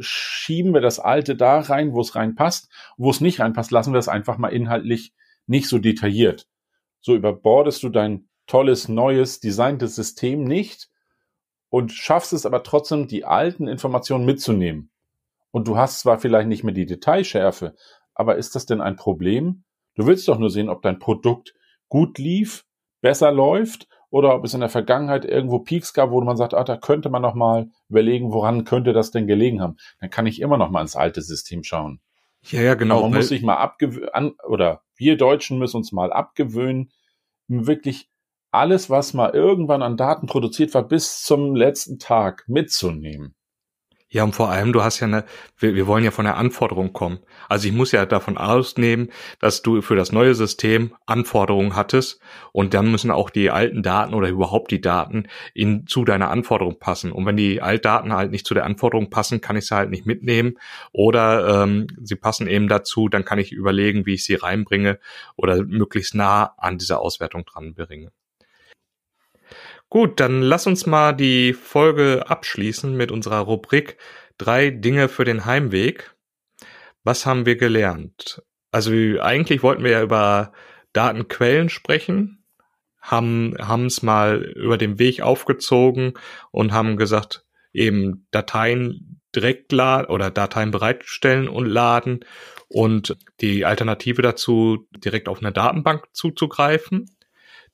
schieben 0.00 0.72
wir 0.72 0.80
das 0.80 0.98
Alte 0.98 1.36
da 1.36 1.60
rein, 1.60 1.92
wo 1.92 2.00
es 2.00 2.14
reinpasst. 2.14 2.70
Wo 2.96 3.10
es 3.10 3.20
nicht 3.20 3.40
reinpasst, 3.40 3.70
lassen 3.70 3.92
wir 3.92 3.98
es 3.98 4.08
einfach 4.08 4.38
mal 4.38 4.48
inhaltlich 4.48 5.12
nicht 5.46 5.68
so 5.68 5.78
detailliert. 5.78 6.46
So 7.00 7.14
überbordest 7.14 7.82
du 7.82 7.88
dein 7.88 8.28
tolles, 8.46 8.88
neues, 8.88 9.40
designtes 9.40 9.94
System 9.94 10.44
nicht 10.44 10.88
und 11.70 11.92
schaffst 11.92 12.32
es 12.32 12.46
aber 12.46 12.62
trotzdem, 12.62 13.08
die 13.08 13.24
alten 13.24 13.68
Informationen 13.68 14.24
mitzunehmen. 14.24 14.90
Und 15.50 15.68
du 15.68 15.76
hast 15.76 16.00
zwar 16.00 16.18
vielleicht 16.18 16.48
nicht 16.48 16.64
mehr 16.64 16.74
die 16.74 16.86
Detailschärfe, 16.86 17.74
aber 18.14 18.36
ist 18.36 18.54
das 18.54 18.66
denn 18.66 18.80
ein 18.80 18.96
Problem? 18.96 19.64
Du 19.94 20.06
willst 20.06 20.28
doch 20.28 20.38
nur 20.38 20.50
sehen, 20.50 20.68
ob 20.68 20.82
dein 20.82 20.98
Produkt 20.98 21.54
gut 21.88 22.18
lief, 22.18 22.64
besser 23.00 23.32
läuft 23.32 23.88
oder 24.10 24.34
ob 24.34 24.44
es 24.44 24.54
in 24.54 24.60
der 24.60 24.68
Vergangenheit 24.68 25.24
irgendwo 25.24 25.60
Peaks 25.60 25.92
gab, 25.92 26.10
wo 26.10 26.20
man 26.20 26.36
sagt, 26.36 26.54
ah, 26.54 26.64
da 26.64 26.76
könnte 26.76 27.10
man 27.10 27.22
noch 27.22 27.34
mal 27.34 27.70
überlegen, 27.88 28.32
woran 28.32 28.64
könnte 28.64 28.92
das 28.92 29.10
denn 29.10 29.26
gelegen 29.26 29.60
haben. 29.60 29.76
Dann 30.00 30.10
kann 30.10 30.26
ich 30.26 30.40
immer 30.40 30.56
noch 30.56 30.70
mal 30.70 30.82
ins 30.82 30.96
alte 30.96 31.22
System 31.22 31.64
schauen. 31.64 32.00
Ja, 32.42 32.62
ja, 32.62 32.74
genau. 32.74 32.98
Aber 32.98 33.08
man 33.08 33.18
muss 33.18 33.28
sich 33.28 33.42
mal 33.42 33.56
abgewöhnen, 33.56 34.34
oder 34.46 34.82
wir 34.96 35.16
Deutschen 35.16 35.58
müssen 35.58 35.78
uns 35.78 35.92
mal 35.92 36.12
abgewöhnen, 36.12 36.92
wirklich 37.48 38.08
alles, 38.50 38.90
was 38.90 39.14
mal 39.14 39.30
irgendwann 39.30 39.82
an 39.82 39.96
Daten 39.96 40.26
produziert 40.26 40.74
war, 40.74 40.82
bis 40.82 41.22
zum 41.22 41.54
letzten 41.54 41.98
Tag 41.98 42.44
mitzunehmen. 42.46 43.34
Ja, 44.10 44.24
und 44.24 44.34
vor 44.34 44.48
allem, 44.48 44.72
du 44.72 44.82
hast 44.82 45.00
ja 45.00 45.06
eine, 45.06 45.26
wir, 45.58 45.74
wir 45.74 45.86
wollen 45.86 46.02
ja 46.02 46.10
von 46.10 46.24
der 46.24 46.38
Anforderung 46.38 46.94
kommen. 46.94 47.18
Also 47.46 47.68
ich 47.68 47.74
muss 47.74 47.92
ja 47.92 48.06
davon 48.06 48.38
ausnehmen, 48.38 49.10
dass 49.38 49.60
du 49.60 49.82
für 49.82 49.96
das 49.96 50.12
neue 50.12 50.34
System 50.34 50.94
Anforderungen 51.04 51.76
hattest 51.76 52.18
und 52.52 52.72
dann 52.72 52.90
müssen 52.90 53.10
auch 53.10 53.28
die 53.28 53.50
alten 53.50 53.82
Daten 53.82 54.14
oder 54.14 54.30
überhaupt 54.30 54.70
die 54.70 54.80
Daten 54.80 55.28
in, 55.52 55.86
zu 55.86 56.06
deiner 56.06 56.30
Anforderung 56.30 56.78
passen. 56.78 57.12
Und 57.12 57.26
wenn 57.26 57.36
die 57.36 57.60
Altdaten 57.60 58.14
halt 58.14 58.30
nicht 58.30 58.46
zu 58.46 58.54
der 58.54 58.64
Anforderung 58.64 59.10
passen, 59.10 59.42
kann 59.42 59.56
ich 59.56 59.66
sie 59.66 59.76
halt 59.76 59.90
nicht 59.90 60.06
mitnehmen 60.06 60.54
oder 60.92 61.64
ähm, 61.64 61.88
sie 62.02 62.16
passen 62.16 62.46
eben 62.46 62.68
dazu, 62.68 63.10
dann 63.10 63.26
kann 63.26 63.38
ich 63.38 63.52
überlegen, 63.52 64.06
wie 64.06 64.14
ich 64.14 64.24
sie 64.24 64.36
reinbringe 64.36 64.98
oder 65.36 65.62
möglichst 65.64 66.14
nah 66.14 66.54
an 66.56 66.78
dieser 66.78 67.00
Auswertung 67.00 67.44
dran 67.44 67.74
bringe. 67.74 68.10
Gut, 69.90 70.20
dann 70.20 70.42
lass 70.42 70.66
uns 70.66 70.84
mal 70.84 71.12
die 71.12 71.54
Folge 71.54 72.24
abschließen 72.28 72.94
mit 72.94 73.10
unserer 73.10 73.38
Rubrik 73.38 73.96
drei 74.36 74.70
Dinge 74.70 75.08
für 75.08 75.24
den 75.24 75.46
Heimweg. 75.46 76.14
Was 77.04 77.24
haben 77.24 77.46
wir 77.46 77.56
gelernt? 77.56 78.42
Also 78.70 78.92
eigentlich 79.20 79.62
wollten 79.62 79.84
wir 79.84 79.92
ja 79.92 80.02
über 80.02 80.52
Datenquellen 80.92 81.70
sprechen, 81.70 82.44
haben 83.00 83.54
haben 83.58 83.86
es 83.86 84.02
mal 84.02 84.42
über 84.56 84.76
den 84.76 84.98
Weg 84.98 85.22
aufgezogen 85.22 86.14
und 86.50 86.72
haben 86.72 86.96
gesagt, 86.98 87.44
eben 87.72 88.26
Dateien 88.30 89.20
direkt 89.34 89.72
laden 89.72 90.08
oder 90.08 90.30
Dateien 90.30 90.70
bereitstellen 90.70 91.48
und 91.48 91.66
laden 91.66 92.20
und 92.68 93.16
die 93.40 93.64
Alternative 93.64 94.20
dazu 94.20 94.86
direkt 94.90 95.28
auf 95.28 95.38
eine 95.38 95.52
Datenbank 95.52 96.04
zuzugreifen. 96.12 97.10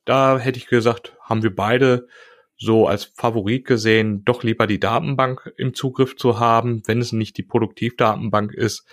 Da 0.04 0.38
hätte 0.38 0.58
ich 0.58 0.66
gesagt, 0.66 1.16
haben 1.20 1.42
wir 1.42 1.54
beide 1.54 2.08
so 2.56 2.86
als 2.86 3.04
Favorit 3.04 3.64
gesehen, 3.66 4.24
doch 4.24 4.42
lieber 4.42 4.66
die 4.66 4.80
Datenbank 4.80 5.52
im 5.56 5.74
Zugriff 5.74 6.16
zu 6.16 6.38
haben, 6.38 6.82
wenn 6.86 7.00
es 7.00 7.12
nicht 7.12 7.36
die 7.36 7.42
Produktivdatenbank 7.42 8.52
ist, 8.52 8.86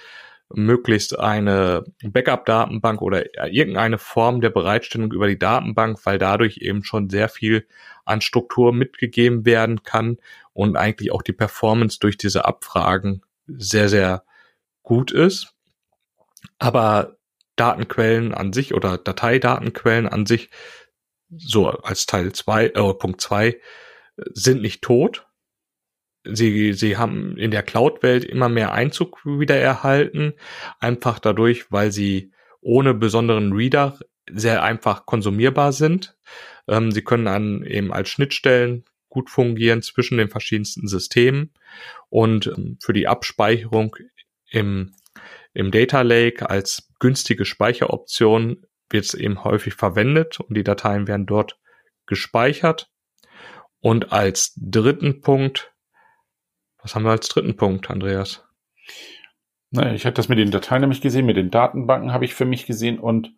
möglichst 0.54 1.18
eine 1.18 1.84
Backup-Datenbank 2.04 3.02
oder 3.02 3.24
irgendeine 3.52 3.98
Form 3.98 4.42
der 4.42 4.50
Bereitstellung 4.50 5.12
über 5.14 5.28
die 5.28 5.40
Datenbank, 5.40 6.00
weil 6.06 6.18
dadurch 6.18 6.58
eben 6.58 6.84
schon 6.84 7.10
sehr 7.10 7.30
viel 7.30 7.68
an 8.04 8.22
Struktur 8.22 8.74
mitgegeben 8.74 9.46
werden 9.46 9.84
kann 9.84 10.18
und 10.54 10.76
eigentlich 10.76 11.12
auch 11.12 11.22
die 11.22 11.34
Performance 11.34 12.00
durch 12.00 12.18
diese 12.18 12.46
Abfragen 12.46 13.22
sehr, 13.48 13.88
sehr 13.90 14.24
gut 14.84 15.12
ist. 15.12 15.54
Aber 16.60 17.18
Datenquellen 17.56 18.34
an 18.34 18.54
sich 18.54 18.74
oder 18.74 18.98
Dateidatenquellen 18.98 20.08
an 20.08 20.26
sich 20.26 20.50
so 21.38 21.70
als 21.70 22.06
Teil 22.06 22.34
zwei, 22.34 22.68
äh, 22.68 22.94
Punkt 22.94 23.22
zwei 23.22 23.60
sind 24.34 24.62
nicht 24.62 24.82
tot. 24.82 25.28
Sie, 26.24 26.74
sie 26.74 26.98
haben 26.98 27.36
in 27.38 27.50
der 27.50 27.64
Cloud-Welt 27.64 28.24
immer 28.24 28.48
mehr 28.48 28.74
Einzug 28.74 29.26
wieder 29.26 29.58
erhalten, 29.58 30.34
einfach 30.80 31.18
dadurch, 31.18 31.72
weil 31.72 31.92
sie 31.92 32.32
ohne 32.62 32.94
besonderen 32.94 33.54
Reader 33.54 33.98
sehr 34.32 34.62
einfach 34.62 35.08
konsumierbar 35.08 35.74
sind. 35.74 36.16
Ähm, 36.68 36.92
sie 36.92 37.02
können 37.02 37.26
dann 37.26 37.64
eben 37.64 37.92
als 37.92 38.10
Schnittstellen 38.10 38.86
gut 39.10 39.30
fungieren 39.30 39.82
zwischen 39.82 40.18
den 40.18 40.30
verschiedensten 40.30 40.88
Systemen 40.88 41.52
und 42.10 42.48
ähm, 42.48 42.78
für 42.82 42.94
die 42.94 43.08
Abspeicherung 43.08 43.96
im, 44.50 44.94
im 45.54 45.72
Data 45.72 46.02
Lake 46.02 46.50
als 46.50 46.90
günstige 47.00 47.46
Speicheroption 47.46 48.66
wird 48.92 49.06
es 49.06 49.14
eben 49.14 49.44
häufig 49.44 49.74
verwendet 49.74 50.40
und 50.40 50.56
die 50.56 50.64
Dateien 50.64 51.08
werden 51.08 51.26
dort 51.26 51.60
gespeichert. 52.06 52.92
Und 53.80 54.12
als 54.12 54.54
dritten 54.56 55.22
Punkt, 55.22 55.74
was 56.82 56.96
haben 56.96 57.04
wir 57.04 57.12
als 57.12 57.28
dritten 57.28 57.56
Punkt, 57.56 57.90
Andreas? 57.90 58.44
Naja, 59.72 59.94
ich 59.94 60.06
habe 60.06 60.14
das 60.14 60.28
mit 60.28 60.38
den 60.38 60.52
Dateien 60.52 60.82
nämlich 60.82 61.02
gesehen, 61.02 61.26
mit 61.26 61.38
den 61.38 61.52
Datenbanken 61.52 62.12
habe 62.12 62.26
ich 62.26 62.34
für 62.34 62.46
mich 62.46 62.66
gesehen 62.66 63.00
und 63.00 63.34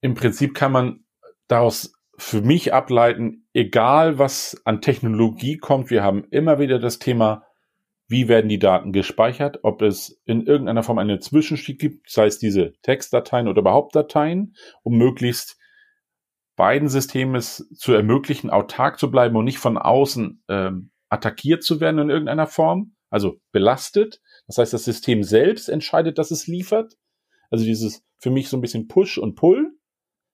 im 0.00 0.14
Prinzip 0.14 0.54
kann 0.54 0.72
man 0.72 1.04
daraus 1.48 1.92
für 2.16 2.42
mich 2.42 2.72
ableiten, 2.72 3.48
egal 3.52 4.18
was 4.18 4.60
an 4.64 4.80
Technologie 4.80 5.56
kommt, 5.56 5.90
wir 5.90 6.02
haben 6.02 6.24
immer 6.30 6.58
wieder 6.58 6.78
das 6.78 6.98
Thema 6.98 7.46
wie 8.10 8.26
werden 8.26 8.48
die 8.48 8.58
Daten 8.58 8.92
gespeichert, 8.92 9.60
ob 9.62 9.82
es 9.82 10.20
in 10.24 10.44
irgendeiner 10.44 10.82
Form 10.82 10.98
eine 10.98 11.20
Zwischenschicht 11.20 11.80
gibt, 11.80 12.10
sei 12.10 12.26
es 12.26 12.38
diese 12.38 12.72
Textdateien 12.82 13.46
oder 13.46 13.60
überhaupt 13.60 13.94
Dateien, 13.94 14.56
um 14.82 14.98
möglichst 14.98 15.56
beiden 16.56 16.88
Systemen 16.88 17.36
es 17.36 17.68
zu 17.76 17.92
ermöglichen, 17.92 18.50
autark 18.50 18.98
zu 18.98 19.12
bleiben 19.12 19.36
und 19.36 19.44
nicht 19.44 19.58
von 19.58 19.78
außen 19.78 20.42
ähm, 20.48 20.90
attackiert 21.08 21.62
zu 21.62 21.80
werden 21.80 22.00
in 22.00 22.10
irgendeiner 22.10 22.48
Form, 22.48 22.96
also 23.10 23.40
belastet. 23.52 24.20
Das 24.48 24.58
heißt, 24.58 24.72
das 24.72 24.84
System 24.84 25.22
selbst 25.22 25.68
entscheidet, 25.68 26.18
dass 26.18 26.32
es 26.32 26.48
liefert. 26.48 26.94
Also 27.48 27.64
dieses 27.64 28.04
für 28.18 28.30
mich 28.30 28.48
so 28.48 28.56
ein 28.56 28.60
bisschen 28.60 28.88
Push 28.88 29.18
und 29.18 29.36
Pull, 29.36 29.78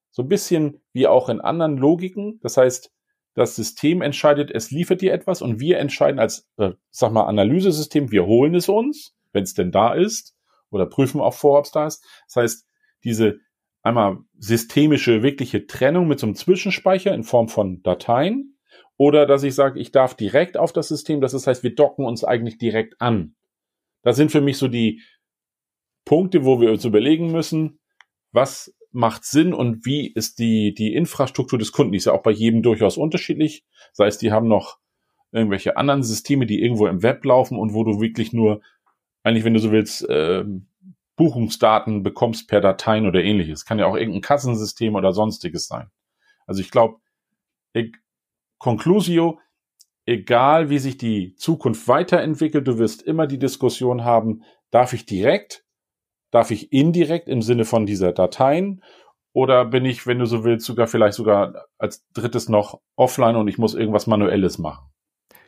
so 0.09 0.23
ein 0.23 0.27
bisschen 0.27 0.81
wie 0.93 1.05
auch 1.05 1.29
in 1.29 1.41
anderen 1.41 1.77
Logiken. 1.77 2.39
Das 2.41 2.57
heißt, 2.57 2.91
das 3.37 3.55
System 3.55 4.01
entscheidet, 4.01 4.49
es 4.49 4.71
liefert 4.71 5.01
dir 5.01 5.13
etwas 5.13 5.43
und 5.43 5.59
wir 5.59 5.77
entscheiden 5.77 6.19
als, 6.19 6.49
äh, 6.57 6.71
sag 6.89 7.11
mal, 7.11 7.25
Analysesystem, 7.25 8.11
wir 8.11 8.25
holen 8.25 8.55
es 8.55 8.67
uns, 8.67 9.15
wenn 9.31 9.43
es 9.43 9.53
denn 9.53 9.71
da 9.71 9.93
ist, 9.93 10.35
oder 10.71 10.87
prüfen 10.87 11.21
auch 11.21 11.35
vor, 11.35 11.59
ob 11.59 11.65
es 11.65 11.71
da 11.71 11.85
ist. 11.85 12.03
Das 12.25 12.35
heißt, 12.37 12.67
diese 13.03 13.37
einmal 13.83 14.17
systemische, 14.39 15.21
wirkliche 15.21 15.67
Trennung 15.67 16.07
mit 16.07 16.19
so 16.19 16.25
einem 16.25 16.35
Zwischenspeicher 16.35 17.13
in 17.13 17.23
Form 17.23 17.47
von 17.47 17.83
Dateien 17.83 18.57
oder 18.97 19.27
dass 19.27 19.43
ich 19.43 19.53
sage, 19.53 19.79
ich 19.79 19.91
darf 19.91 20.15
direkt 20.15 20.57
auf 20.57 20.73
das 20.73 20.87
System, 20.87 21.21
das 21.21 21.45
heißt, 21.45 21.61
wir 21.61 21.75
docken 21.75 22.05
uns 22.05 22.23
eigentlich 22.23 22.57
direkt 22.57 22.99
an. 22.99 23.35
Das 24.01 24.15
sind 24.15 24.31
für 24.31 24.41
mich 24.41 24.57
so 24.57 24.67
die 24.67 25.03
Punkte, 26.05 26.43
wo 26.43 26.59
wir 26.59 26.71
uns 26.71 26.85
überlegen 26.85 27.31
müssen, 27.31 27.79
was 28.31 28.73
macht 28.97 29.25
Sinn 29.25 29.53
und 29.53 29.85
wie 29.85 30.07
ist 30.07 30.39
die, 30.39 30.73
die 30.73 30.95
Infrastruktur 30.95 31.59
des 31.59 31.71
Kunden? 31.71 31.91
Die 31.91 31.99
ist 31.99 32.05
ja 32.05 32.13
auch 32.13 32.23
bei 32.23 32.31
jedem 32.31 32.63
durchaus 32.63 32.97
unterschiedlich. 32.97 33.63
Sei 33.93 34.07
es, 34.07 34.17
die 34.17 34.31
haben 34.31 34.47
noch 34.47 34.79
irgendwelche 35.31 35.77
anderen 35.77 36.01
Systeme, 36.01 36.47
die 36.47 36.63
irgendwo 36.63 36.87
im 36.87 37.03
Web 37.03 37.23
laufen 37.23 37.59
und 37.59 37.75
wo 37.75 37.83
du 37.83 38.01
wirklich 38.01 38.33
nur, 38.33 38.61
eigentlich, 39.21 39.43
wenn 39.43 39.53
du 39.53 39.59
so 39.59 39.71
willst, 39.71 40.09
äh, 40.09 40.43
Buchungsdaten 41.15 42.01
bekommst 42.01 42.49
per 42.49 42.59
Dateien 42.59 43.05
oder 43.05 43.23
ähnliches. 43.23 43.65
Kann 43.65 43.77
ja 43.77 43.85
auch 43.85 43.95
irgendein 43.95 44.21
Kassensystem 44.21 44.95
oder 44.95 45.13
sonstiges 45.13 45.67
sein. 45.67 45.91
Also 46.47 46.61
ich 46.61 46.71
glaube, 46.71 46.97
Conclusio, 48.57 49.39
egal 50.07 50.71
wie 50.71 50.79
sich 50.79 50.97
die 50.97 51.35
Zukunft 51.35 51.87
weiterentwickelt, 51.87 52.67
du 52.67 52.79
wirst 52.79 53.03
immer 53.03 53.27
die 53.27 53.37
Diskussion 53.37 54.03
haben, 54.03 54.41
darf 54.71 54.93
ich 54.93 55.05
direkt, 55.05 55.66
darf 56.31 56.51
ich 56.51 56.71
indirekt 56.71 57.27
im 57.29 57.41
Sinne 57.41 57.65
von 57.65 57.85
dieser 57.85 58.11
Dateien 58.11 58.81
oder 59.33 59.65
bin 59.65 59.85
ich, 59.85 60.07
wenn 60.07 60.19
du 60.19 60.25
so 60.25 60.43
willst, 60.43 60.65
sogar 60.65 60.87
vielleicht 60.87 61.13
sogar 61.13 61.67
als 61.77 62.07
drittes 62.13 62.49
noch 62.49 62.81
offline 62.95 63.35
und 63.35 63.47
ich 63.47 63.57
muss 63.57 63.75
irgendwas 63.75 64.07
Manuelles 64.07 64.57
machen? 64.57 64.89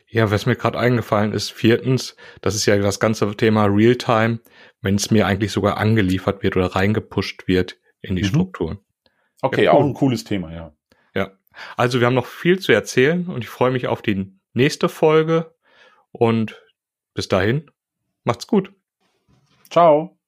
Ja, 0.06 0.30
was 0.30 0.46
mir 0.46 0.56
gerade 0.56 0.78
eingefallen 0.78 1.32
ist, 1.32 1.52
viertens, 1.52 2.16
das 2.40 2.54
ist 2.54 2.66
ja 2.66 2.76
das 2.78 2.98
ganze 2.98 3.36
Thema 3.36 3.66
Realtime, 3.66 4.40
wenn 4.80 4.96
es 4.96 5.10
mir 5.10 5.26
eigentlich 5.26 5.52
sogar 5.52 5.76
angeliefert 5.76 6.42
wird 6.42 6.56
oder 6.56 6.66
reingepusht 6.66 7.46
wird 7.46 7.78
in 8.00 8.16
die 8.16 8.22
mhm. 8.22 8.26
Strukturen. 8.26 8.78
Okay, 9.42 9.64
ja, 9.64 9.72
cool. 9.72 9.78
auch 9.78 9.84
ein 9.84 9.94
cooles 9.94 10.24
Thema, 10.24 10.52
ja. 10.52 10.72
Ja, 11.14 11.30
also 11.76 12.00
wir 12.00 12.06
haben 12.06 12.14
noch 12.14 12.26
viel 12.26 12.58
zu 12.58 12.72
erzählen 12.72 13.26
und 13.26 13.44
ich 13.44 13.50
freue 13.50 13.70
mich 13.70 13.86
auf 13.86 14.02
die 14.02 14.32
nächste 14.52 14.88
Folge 14.88 15.54
und 16.12 16.60
bis 17.14 17.28
dahin, 17.28 17.70
macht's 18.24 18.46
gut. 18.46 18.72
Ciao. 19.70 20.19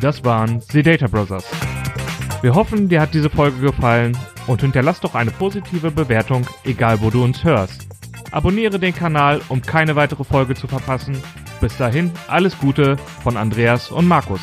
Das 0.00 0.24
waren 0.24 0.60
The 0.60 0.82
Data 0.82 1.06
Brothers. 1.08 1.44
Wir 2.40 2.54
hoffen, 2.54 2.88
dir 2.88 3.02
hat 3.02 3.12
diese 3.12 3.28
Folge 3.28 3.60
gefallen 3.60 4.16
und 4.46 4.62
hinterlass 4.62 5.00
doch 5.00 5.14
eine 5.14 5.30
positive 5.30 5.90
Bewertung, 5.90 6.46
egal 6.64 7.02
wo 7.02 7.10
du 7.10 7.22
uns 7.22 7.44
hörst. 7.44 7.86
Abonniere 8.30 8.78
den 8.78 8.94
Kanal, 8.94 9.42
um 9.50 9.60
keine 9.60 9.96
weitere 9.96 10.24
Folge 10.24 10.54
zu 10.54 10.66
verpassen. 10.66 11.22
Bis 11.60 11.76
dahin, 11.76 12.10
alles 12.28 12.58
Gute 12.58 12.96
von 13.22 13.36
Andreas 13.36 13.90
und 13.90 14.08
Markus. 14.08 14.40